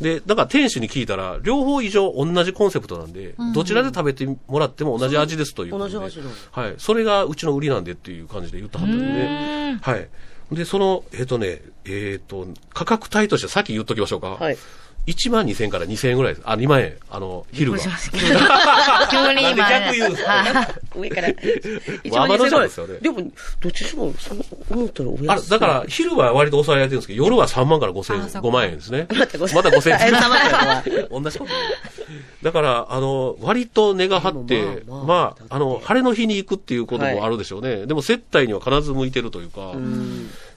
[0.00, 5.78] で、だから店主に聞いたら、両方以上同じコンセプトなんで、どちらで食べてもらっても同じ味ですという。
[5.78, 6.74] 同じ味のはい。
[6.78, 9.78] それがうちの売りなんでっていう感じで言ったはったんでね。
[9.80, 10.08] はい。
[10.50, 14.30] で、その、えっ、とね、えっ、と、価格帯としてさっき言っときましょうか。
[14.30, 14.58] はい。
[15.06, 16.42] 1万2000円から2000円ぐらいです。
[16.46, 16.94] あ、2万円。
[17.10, 17.78] あの、昼が。
[19.10, 20.22] 急に今、逆言うんで
[20.94, 21.28] 上から。
[22.04, 23.16] 一まあ天の万二千弱ですよねでも、
[23.60, 24.38] どっちにしろ、そう
[24.70, 25.50] 思ったらおあ安い。
[25.50, 29.06] だから、昼は割と抑えられてるんですけど、夜は3万から5000円、あそっか5万円ですね。
[29.10, 29.96] また5000また5000円。
[29.96, 31.50] え3万から同じこと。
[32.42, 37.86] だから、あの、割と値が張って、まああの、晴れの日に行くっていうこともあるでしょうね。
[37.86, 39.72] でも、接待には必ず向いてるというか。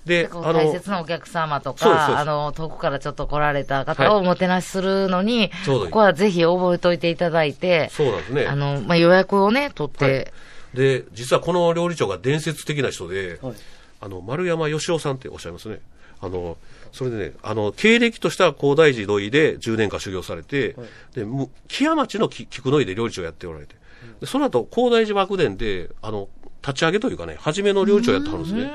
[0.06, 3.86] で、大切なお客様とか、あの、遠くからちょっと来られたはい。
[3.86, 5.92] 方をおもてなしするのに、ちょうどいい。
[5.92, 8.46] ここはぜひ覚えといていただいて、そうなんですね。
[8.46, 10.32] あの、まあ、予約をね、取って、
[10.74, 13.54] で、実はこの料理長が伝説的な人で、はい。
[14.02, 15.80] あの、丸山義雄さんっておっしゃいますね。
[16.22, 16.58] あの、
[16.92, 20.76] それでね、あの、経歴としては高大寺土井で10年間修行されて、
[21.16, 23.76] で、む木屋町のき菊の井で料理長やっておられて、
[24.22, 26.30] でその後、高大寺幕殿で、あの、
[26.62, 28.72] 立ち上げというかね、初めの料理長やってはるんですね。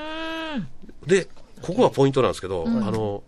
[1.11, 1.28] で、
[1.62, 3.22] ここがポイントなんですけど、あの、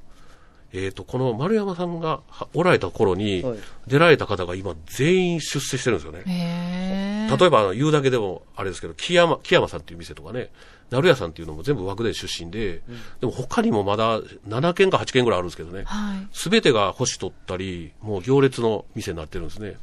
[0.72, 7.28] えっ、と、この丸山さんがはおられた頃にはい、出られた方が今全員出世してるんですよね。
[7.38, 10.50] 例えば、言うだけでもあれですけど、木山、木山さんっていう店とかね、
[10.90, 12.82] なる屋さんっていうのも全部枠で出身で、
[13.20, 16.28] でも他にもまだ7軒か8軒ぐらいあるんですけどね、はい。
[16.32, 19.76] すべてが星取ったり、もう行列の店になってるんですね。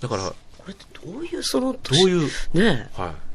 [0.00, 0.34] だから、こ
[0.66, 3.29] れってどういう、その、どういう、ねえはい。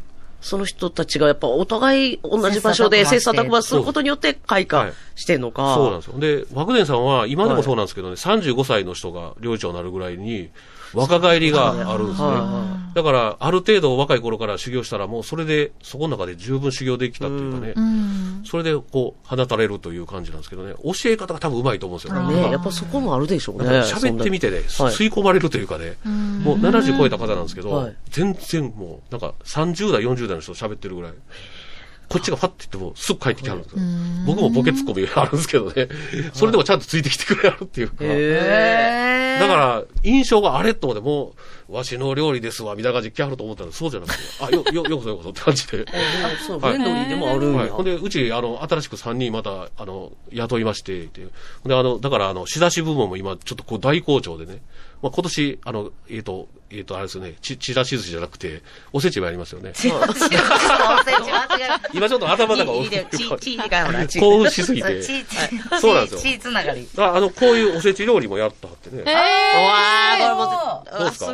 [0.45, 5.73] その人たちがやっぱお互い同じ場所で切切磋琢磨することによって開はい花してんのか。
[5.73, 6.19] そうなんですよ。
[6.19, 10.51] で、和久伝さんは今でもそうなんですけどね、35歳の人が料理長になるぐらいに
[10.93, 12.27] 若返りがあるんですね。
[12.27, 18.43] はだから、ある程度若い頃から修行したら、もうそれで、そこの中で十分修行できたっていうかね、うん。
[18.45, 22.23] それでこう、放たれるという感じなんですけどね、教え方が多分うまいと思うんですよ。
[22.23, 22.51] ね。
[22.51, 23.67] やっぱそこもあるでしょうね。
[23.81, 27.95] 喋ってみてね、吸い込まれるというかね、もう70超えた方なんですけど、はい。
[28.11, 31.11] 全然もう、なんか30代、40代の人と喋ってるぐらい、
[32.10, 33.80] こっちがファッて言っても、すぐ帰ってきはるんですよ。
[34.26, 35.88] 僕もボケツッコミあるんですけどね、
[36.34, 41.34] それでもちゃんとついてきてくれはるっていうか、へへだから、印象があれと思って、も
[41.70, 45.80] う、わしの料理ですわ、みたいな感じで来はると思ったら、そうじゃなくて、あ、よ、よ、よこそよこそって感じで。
[45.82, 45.86] え。
[46.45, 47.68] そう、はいフレンドリーでもあるんはい。
[47.68, 47.74] や。
[47.74, 51.32] ほんで、うち、あの、新しく3人また、あの、雇いまして、っていう
[51.64, 54.62] ほんで、あの、だから、あの、仕出し部門も今、ちょっとこう、大好調でね。
[55.01, 59.73] まあ、今年、あの、えっ、と、えっ、と、あれですよね、ち、ちらし寿司じゃなくて、おせちもやりますよね。
[61.93, 64.21] 今ちょっと頭の中いいね、チー、チーでかいほら、チー。
[64.21, 65.01] 興奮しすぎて。
[65.79, 66.87] そうなんですよチーつながり。
[66.97, 69.03] ああの、こういうおせち料理もやったってね。
[69.03, 70.45] うわー、これも
[70.99, 71.25] どうです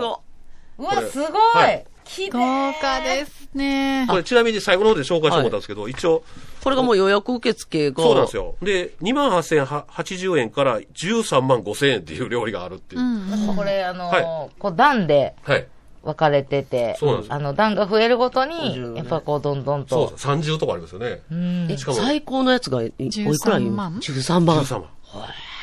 [0.78, 1.86] うわ、すごいはい
[2.32, 4.06] 豪華ですね。
[4.10, 6.24] これ、ちなみに最後の方で紹介してもらったんですけど、一応、
[6.64, 8.04] これがもう予約受付が。
[8.04, 8.56] そうなんですよ。
[8.62, 13.56] で、28,080円から13万5千円っていう料理があるっていう。
[13.56, 14.24] これ、あのはい
[14.60, 15.68] こう、段ではい。
[16.04, 20.28] 分かれててそうなんです、よあの、段が増えるごと50に、ねやっぱこう、どんどんとそうです。
[20.28, 21.22] 30とかありますよね。
[21.32, 24.64] うんえしかも最高のやつがい、おいくら言う13万 ?13 万。
[24.64, 24.89] 13万。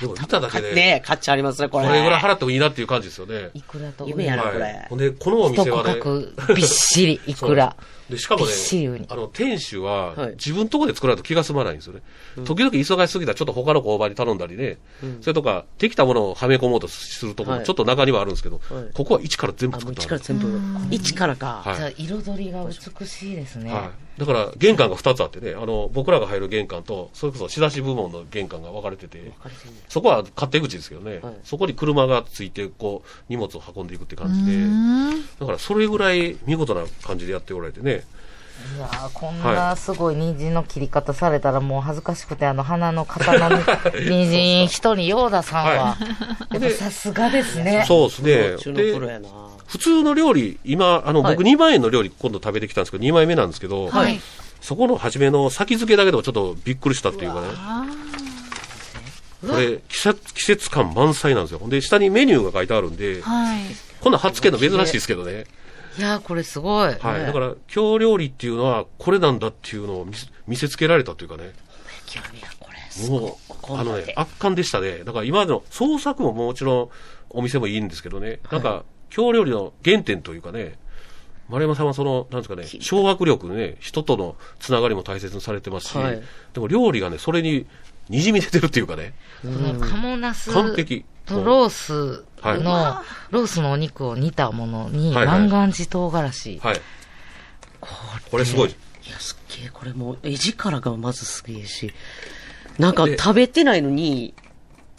[0.00, 1.86] でも見ただけで、ねえ、価値ありますね、これ。
[1.86, 3.50] これぐらい払ってもいいなっていう感じですよね。
[3.54, 4.88] いくらと夢やなはこれい。
[4.88, 6.00] ほんで、このお一店はね、
[6.54, 7.76] びっしり、いくら。
[8.08, 8.52] で、しかもね
[9.08, 12.02] あの、店主ははい、自分とこで作らないと気が済まないんですよね。
[12.44, 14.78] 時々忙しすぎたらちょっと他の工場に頼んだりね、
[15.20, 20.04] それとか、できたものをはめ込もうとするところちょっと中にはあるんですけどはい、ここは一から全部作ってある。
[20.04, 20.60] 一から全部。
[20.90, 21.64] 一からか。
[21.96, 23.72] 彩りが美しいですね。
[24.18, 24.26] はい。
[24.26, 29.32] だから、玄関が2つあってね、あの、僕らが入る玄関と、それこそ仕出し部門の玄関が分かれてて、
[29.88, 38.04] そこは勝手口ですけどね、はいそこに車がついて、こう、荷物を運んでいくって感じで、うんだからそれぐらい見事な感じでやっておられてね、
[38.76, 43.58] いやーこんなすごい人参の切り方されたらもう恥ずかしくて、あの鼻の刀の
[44.00, 45.96] 人参一人、ヨーダさんは。
[46.50, 47.84] やっぱさすがですね。
[47.86, 48.56] そうですね。
[49.68, 54.18] 普通の料理、今、あの、はい僕2万円の料理今度食べてきたんですけど、2枚目なんですけど、はい。
[54.60, 57.48] そこの初めの先付けだけでもちょっとびっくりしたっていうかね。
[59.46, 61.60] これ、季節、季節感満載なんですよ。
[61.68, 63.60] で、下にメニューが書いてあるんで、はい。
[64.00, 65.44] こんなん初けの珍しいですけどね。
[65.98, 66.94] いやーこれすごい。
[66.94, 66.98] はい。
[67.26, 71.52] だから、京料理っていうのは、これなんだっていうのを見せ見せつけられたというかね。
[72.06, 73.08] 興味はこれ。
[73.08, 73.38] も
[73.70, 75.04] う、あのね、圧巻でしたね。
[75.04, 76.88] だから今までの創作ももちろん
[77.30, 80.78] お店もいいんですけどね、なんか、京料理の原点というかね、
[81.48, 87.66] 丸山さんはその、なんですかね、掌握力ね、人とのつながりも大切にされてますし、はいでも料理がね、それに
[88.10, 91.04] 滲み出てるっていうかね、このカモナス完璧。
[91.26, 96.58] とロースはいの、ロースのお肉を煮たものに、はいはい万願寺唐辛子。
[96.62, 96.80] はい。
[98.30, 98.70] これすごい。
[98.70, 101.92] いや、すっげえ、これもう、絵力がまずすげえし、
[102.78, 104.34] なんかで食べてないのに、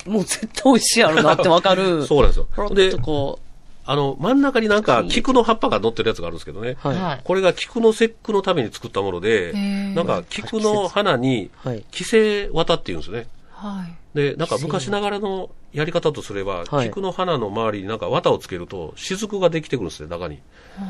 [0.05, 2.05] もう絶対美味しいやろなってわかる。
[2.05, 3.39] そうなんですよでとこ
[3.89, 6.77] あの、真ん中になんか、菊の葉っぱが乗ってるやつがあるんですけどね。
[6.83, 6.97] う、はい。
[6.97, 7.21] はい。
[7.23, 13.27] これが菊の節句のために作ったもので、ーなんか菊の花にはい、寄生綿っていうんですね。
[13.49, 14.15] はい。
[14.15, 20.39] で、なんか昔ながらのやり方とすれば、はい菊の花の周りになんか綿をつけると、雫ができてくるんですね、中に。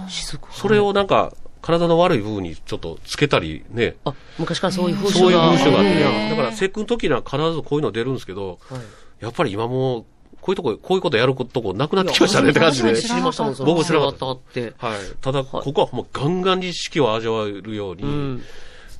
[0.10, 1.32] 雫それをなんか、
[1.62, 6.30] 体の悪い部分にちょっとつけたりね、あ、昔からそういう風そういう習が風習があって。
[6.32, 8.82] だから、節句の時には必ずこういうの出るんですけど、はい
[9.20, 10.06] やっぱり今もう、
[10.42, 13.02] こういうとこ、こういうことやるとこなくなってきましたねって感じで。
[13.02, 14.74] 知りましたもん、そ僕も知らなかった姿って。
[14.78, 15.00] はい。
[15.22, 18.44] ただ、ここはもうガンガンに四季を味わえるように、うん。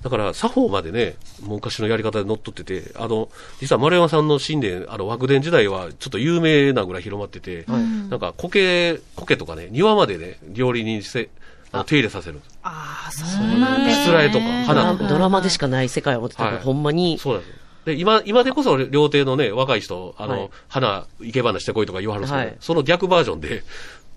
[0.02, 3.30] だから、作法までね、昔のやり方で乗っ取ってて、あの、
[3.60, 11.30] 実は丸山さんの神殿、あの、枠伝時代はちょっと有名なぐらい広まってて、なんか苔、苔とかね、庭までね、料理人せ、
[11.72, 12.42] あの手入れさせる。
[12.64, 14.04] ああ、そうなんですね。
[14.04, 17.60] しつらえとか花とかドラマでしかない世界を思ってたほんまに、そうなんですよ。
[17.86, 23.64] で、今、今でこそ料亭のね、若い人、あの、はい花、生け花してこいとか言わはるんですけど、はいその逆バージョンで、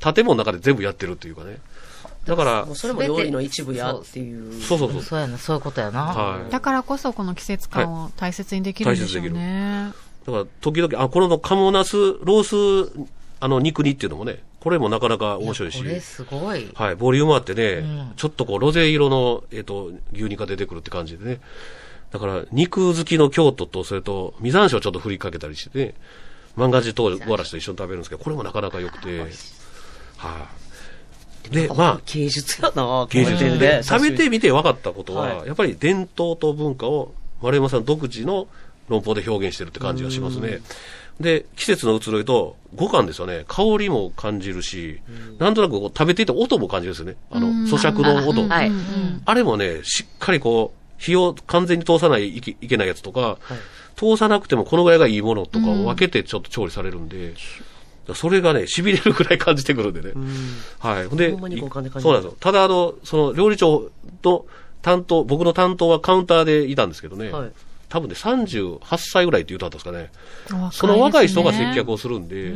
[0.00, 1.58] 建物の中で全部やってるっていうかね。
[2.24, 4.60] だからそれも料理の一部やっていう。
[4.62, 5.02] そうそうそう。
[5.02, 6.04] そうやな、そういうことやな。
[6.04, 6.50] はい。
[6.50, 9.92] だからこそこの季節感を大切にできるんでしょうね。
[10.26, 13.08] だから、時々、あ、このカモナス、ロース、
[13.40, 16.70] あの、肉煮っていうのもね、これもなかなか面白いしこ、れすごい。
[16.74, 21.40] はい、ボリュームあってね、んちょっとこう、ロゼ色の、えっ、と、牛肉が出てくるって感じでね。
[22.12, 25.94] だから、肉好きの京都と、それと、実山椒をちょっと振りかけたりしてね、
[26.56, 29.30] 万願寺唐辛子と一緒に食べるんですけど、これもなかなか良くて、はい、
[31.50, 38.46] で、まあ、芸術やな芸術でね食べてみて分かったことは、はいやっぱり伝統と文化を丸山さん独自の
[38.88, 40.60] 論法で表現してるって感じがしますね。
[41.20, 43.44] で、季節の移ろいと五感ですよね。
[43.46, 45.00] 香りも感じるし、
[45.38, 47.16] なんとなくこう食べていて音も感じるんですよね。
[47.30, 48.48] あの、咀嚼の音。
[48.48, 48.72] はい。
[49.24, 53.38] あれもね、しっかりこう、火を完全に通さないいけいけないやつとか、
[53.96, 57.34] 通さなくてもこのぐらいがいいものとかを分けてちょっと調理されるんで、
[58.14, 60.12] それがね、痺れるぐらい感じてくるんでね。
[60.78, 61.06] はい。
[61.06, 62.36] ほんで、そうなんですよ。
[62.38, 63.90] ただ、あの、その料理長
[64.22, 64.46] と
[64.80, 67.52] 担当、僕の担当はカウンターでいたんですけどね、はい
[67.92, 69.98] 多分ね、38歳ぐらいって言うたんですかね。
[69.98, 70.10] ね
[70.72, 72.54] その若い人が接客をするんで、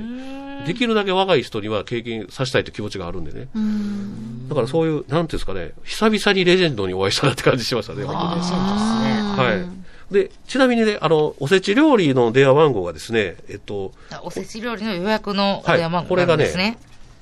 [0.67, 3.49] できるだけ若い人には経験させたいという気持ちがあるんでね。
[4.49, 8.05] だからそういう、なんていうんですかね、久々にレジェンドにお会いしたなって感じしましたね。
[8.07, 9.63] は
[10.11, 10.15] い。
[10.15, 16.79] で、ちなみにね、あの、おせち料理の電話番号がですね、えっと、おせち料理の予約の電話番号これがねですね。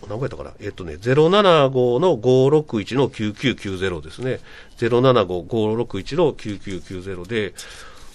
[0.09, 0.53] 何個やったかな？
[0.61, 4.39] えっとね、075の561の9990ですね。
[4.79, 7.55] 075-561の9990で、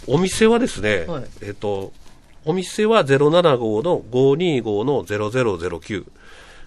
[0.08, 1.94] お店はですね、はいえっと、
[2.46, 6.06] お店は075の525の0009。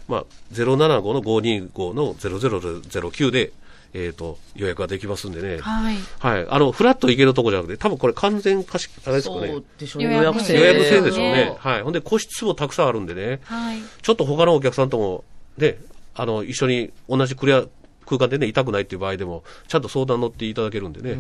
[0.09, 3.53] まあ、075の525の0009で、
[3.95, 5.59] えっ、と、予約ができますんでね。
[5.61, 5.97] はい。
[6.19, 6.47] はい。
[6.49, 9.65] あの、フラッと行けるとこじゃなくて、多分これ完全貸し、あれですかねそう。
[9.79, 10.17] でしょうね。
[10.17, 11.57] 予約制でしょうねね。
[11.59, 11.83] はい。
[11.83, 13.41] ほんで、個室もたくさんあるんでね。
[13.45, 13.79] はい。
[14.01, 15.25] ちょっと他のお客さんとも、
[15.59, 15.77] ね、
[16.15, 17.65] あの、一緒に同じクリア
[18.13, 21.19] 空間でね、痛くないっていう場合でも、ちゃんと相談乗っていただけるんでね、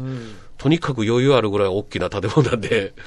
[0.59, 2.93] とにかく余裕あるぐらい大きな建物なんで、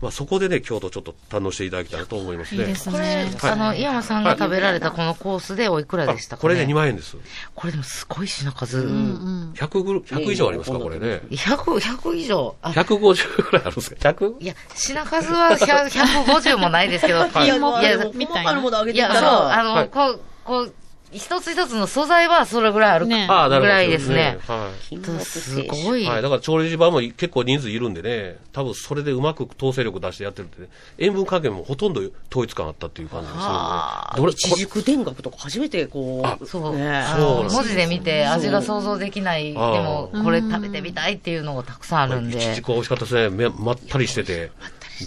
[0.00, 2.62] まあそこでね、京都ちょっと堪能していただきたいなと思いますね。
[2.62, 6.40] いいですこれね。、あの、井山さんが食べられたこのコースでおいくらでしたかね？
[6.40, 7.18] あこれね、2万円です。
[7.54, 8.78] これでもすごい品数。
[8.78, 9.52] うん。
[9.54, 11.20] 100ぐる、100以上ありますか、これね。
[11.30, 12.56] 100、100以上。
[12.62, 14.42] あ、150ぐらいあるんですか ?100?
[14.42, 20.74] いや、品数は100 150もないですけど、 はいいや、いや、いやでも細かいものあげいや、そう、あの、はいこう、こう、
[21.12, 23.60] 一つ一つの素材はそれぐらいあるねああ、なるほど。
[23.62, 24.38] ぐらいですね。
[24.46, 25.24] はい。
[25.24, 26.06] すごい。
[26.06, 26.22] はい。
[26.22, 32.00] だから調理場も結構人数いるんでね、多分それでうまく統制力出してやってるってね、塩分加減もほとんど
[32.30, 34.26] 統一感あったっていう感じですはあよね。
[34.26, 36.76] どれ、一軸田楽とか初めてこあう、そう。
[36.76, 39.52] ねそう文字で見て味が想像できない。
[39.52, 42.62] でも、これ食べてみたいっていうのがたくさんあるんでじ。
[42.62, 43.30] くは美味しかったですね。
[43.30, 44.50] めまったりしてて。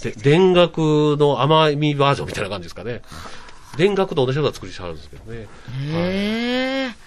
[0.01, 3.01] で、田楽の甘みバージョンみたいな感じですかね。
[3.77, 5.47] 田楽と同じような作りしてあるんですけどね。
[5.93, 7.02] へえ。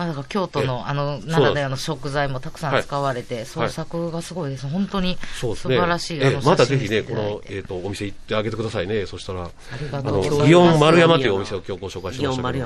[0.00, 4.66] まあ、だから京都のあの、ならではの食材もたくさん使われて、創作がすごいです。
[4.66, 5.54] 本当に素。
[5.54, 6.20] 晴らしい。
[6.22, 9.04] えあのまたぜひね、このえっ、と、お店行ってあげてくださいね。
[9.04, 12.58] そしたら、あの、祇園丸山というお店を今日ご紹介し祇ましたけ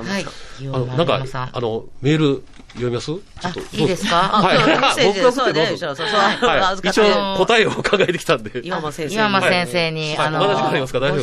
[0.63, 0.85] ど。
[0.95, 3.07] なんかあの、メール読みます？
[3.07, 3.59] ちょっあと。
[3.59, 4.15] いいですか？
[4.15, 4.57] はい。
[4.57, 6.19] メッセージ僕がそうね送ってどうぞそうそう。
[6.49, 6.87] はい。
[6.87, 8.65] 一応答えを考えてきたんで。
[8.65, 10.15] 岩間先生に。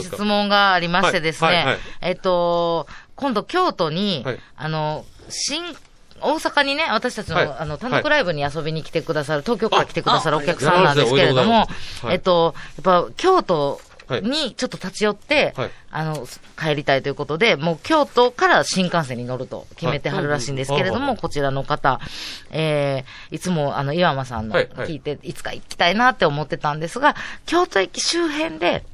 [0.03, 1.57] 質問がありましてですね、はい。
[1.57, 1.67] はい。
[1.67, 1.79] はい。
[2.03, 2.87] えっと、
[3.17, 4.39] 今度京都に、はい。
[4.57, 5.63] あの、新、
[6.23, 7.55] 大阪にね、私たちの、はい。
[7.59, 11.67] あの、単独ライブに遊びに来てくださる、東京から来てくださるあお客さんなんですけれども
[12.11, 14.23] えっと、やっぱ京都はい。
[14.23, 15.71] にちょっと立ち寄って、はい。
[15.91, 16.27] あの、
[16.59, 21.11] 帰りたいということで、もう京都から新幹線に乗ると決めてはるらしいんですけれども、はい。
[21.13, 21.17] うん。
[21.17, 22.01] こちらの方、
[22.51, 24.69] えー、いつもあの、岩間さんのはい。
[24.75, 24.89] はい。
[24.89, 27.17] 聞いて、いつか行きたいなって思ってたんですが、
[27.47, 28.85] 京都駅周辺で、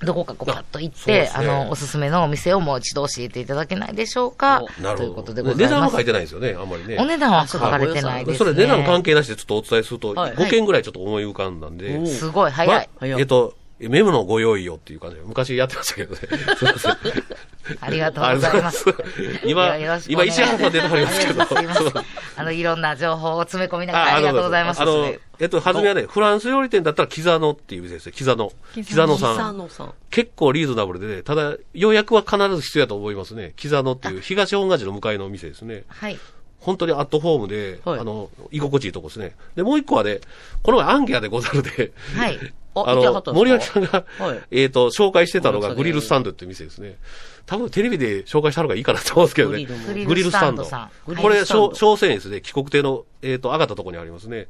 [0.00, 4.98] どこかこうパッと行って、あねあの、おすすめのお店をもう一度教えていただけないでしょうかなるほど。
[4.98, 5.62] ということでございます。
[5.64, 6.96] 値段は書いてないですよね、あんまりね。
[6.98, 8.38] お値段は書かれてないです、ね。
[8.38, 12.06] それ値段関係なしでちょっとお伝えすると、はい5件ぐらいちょっと思い浮かんだんで。
[12.06, 12.88] すごい早い。
[13.00, 16.20] まえっと、メモのご用意をっていう感じで、昔やってましたけどね。
[16.56, 16.96] すいません。
[17.80, 18.84] ありがとうございます
[19.44, 19.76] 今、
[20.08, 22.04] 今石原さん出てはりますけど。
[22.36, 24.82] あの、いろんな情報を詰め込みながらありがとうございます。
[24.82, 28.12] あの、えっと、はじめはね、フランス料理店だったら、キザノっていう店ですよ。
[28.12, 28.52] キザノ。
[28.74, 29.92] キザノさん。
[30.10, 33.52] 結構リーズナブルでね、ただ、予約は必ず必要だと思いますね。
[33.56, 35.84] キザノっていう東本願寺の向かいのお店ですね。
[35.88, 36.18] はい。
[36.60, 39.36] 本当にアットホームで、はいあの、居心地いいとこですね。
[39.54, 40.20] で、もう一個はね、
[40.62, 42.38] この前アンギャでござるで、はい。
[42.86, 46.96] あの、森脇さんが、はいえっ、と、紹介してたのがグリルスタンドっていう店ですね。
[47.46, 49.64] 多分テレビで紹介したのがいいかなと思うんですけどね。
[50.04, 50.62] グリルスタンド。
[50.62, 52.40] ンドこれ、グリルスタンド小小線ですね。
[52.40, 54.48] 帰国亭の、えっ、と、上がったところにありますね。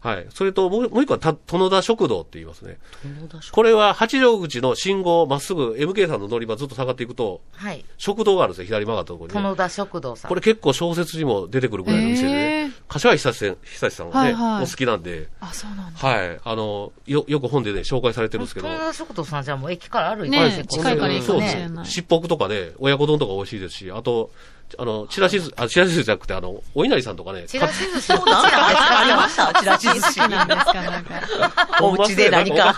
[0.00, 0.26] はい。
[0.30, 2.78] それと、もうもう一個はた、殿田食堂って言いますね。
[3.52, 7.84] これは八丈口の信号まっすぐ MK さんの乗り場ずっと下がっていくと、はい。
[7.98, 8.66] 食堂があるんですよ。
[8.66, 10.30] 左曲がったところにね、殿田食堂さん。
[10.30, 12.72] これ結構小説にも出てくるぐらいの店でへねー。
[12.88, 15.98] 柏井久志さん久志さんはね、はいはいお好きなんで、あ、そうなんだ。
[15.98, 16.40] はい。
[16.44, 18.68] あの、よ、よく本でね、紹介されてるんですけど。
[18.68, 21.86] 殿田食堂さんじゃあもう駅から歩いてねえ結構近いから行くかもしれねない。
[21.86, 24.30] しっぽくとかね、親子丼とか美味しいですし、あと、
[24.78, 29.52] あの、ちらしず、あ、ちらしずじゃなくて、あの、お稲荷さんとかね、ちらし寿司好きなんですかありました？
[29.60, 31.14] ちらし寿司好きなんですか、なんか。
[31.82, 32.74] お家で何か。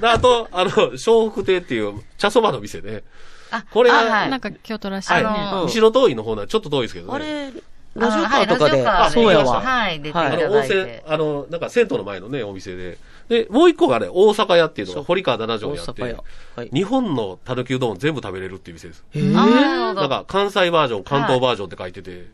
[0.00, 3.02] であと、あの、笑福亭っていう茶そばの店ね。
[3.50, 5.22] あこれはあはいなんか京都らしいね。
[5.22, 5.24] はい。
[5.24, 7.12] あの西の遠いの方ならちょっと遠いですけどね。
[7.14, 7.50] あれ、あ
[7.94, 8.86] ラジオカーとかで。
[8.86, 10.86] あそうやわはい、出ていたあの、温泉。
[11.06, 12.98] あの、なんか銭湯の前のね、お店で。
[13.28, 16.16] で、もう一個がね、大阪屋っていうのが堀川七条にあって大阪屋、
[16.56, 19.04] はい日本のたぬきうどん全部食べれるっていう店です。
[19.10, 20.00] へあーなるほど。
[20.00, 22.26] なんか、関西バージョン、関東バージョンって書いてて、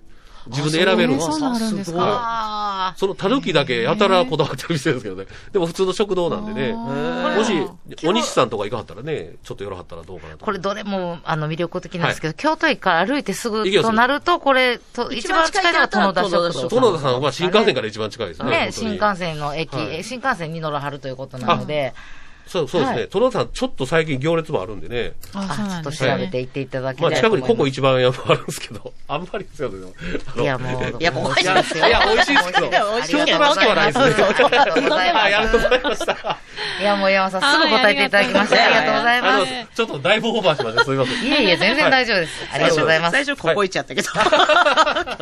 [0.47, 1.20] 自分で選べるんで
[1.84, 5.26] すえーそのたぬきだけやたらこだわってる店ですけどね。
[5.53, 6.74] でも普通の食堂なんでね。
[6.74, 10.45] ーもし、お西さんとか行かはったらね、ちょっとよろはったらどうかなと。
[10.45, 16.68] これどれも、あの、魅力的なんですけど、京都駅から歩いてすぐとなると、これ、と一番近いのが殿田食堂さん。
[16.70, 18.51] 園田さんは新幹線から一番近いですね。
[18.51, 21.95] ね、新幹線の駅、はい新幹線に乗らはるということなので、
[22.47, 22.99] そうそうですね。
[22.99, 25.12] はい園田さん、ちょっと最近行列もあるんでね。
[25.34, 25.92] あ、ちょっと。
[25.92, 27.49] 調べていっていただきたまあいと思います。
[27.49, 29.88] 近くにココ一番屋もあるんですけど、 あんまりですよね。
[30.36, 31.86] いや、もう、いやもう美味しいですよ。
[31.88, 34.09] いや美味しいですけど京都らしくはないですねあ
[34.49, 36.14] りがとうございました。
[36.14, 36.82] す。
[36.82, 40.84] いや、もう山さん、すぐ答えていただきまして、はいありがとうございます。、ちょっとだいぶオーバーしました。
[40.84, 41.24] すみません。
[41.24, 42.49] いえいえ、全然大丈夫です。
[42.53, 43.12] ありがとうございます。
[43.12, 44.09] 最初ここ行っちゃったけど。
[44.14, 45.16] あ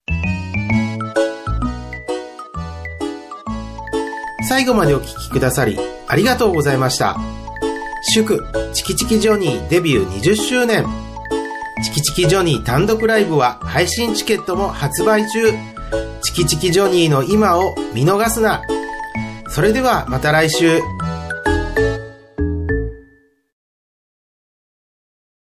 [4.47, 5.78] 最後までお聞きくださり、
[6.08, 7.18] ありがとうございました。
[8.02, 10.86] 祝、チキチキジョニーデビュー20周年。
[11.84, 15.52] チキチキジョニー単独ライブは配信チケットも発売中。
[16.22, 18.62] チキチキジョニーの今を見逃すな。
[19.50, 20.80] それではまた来週。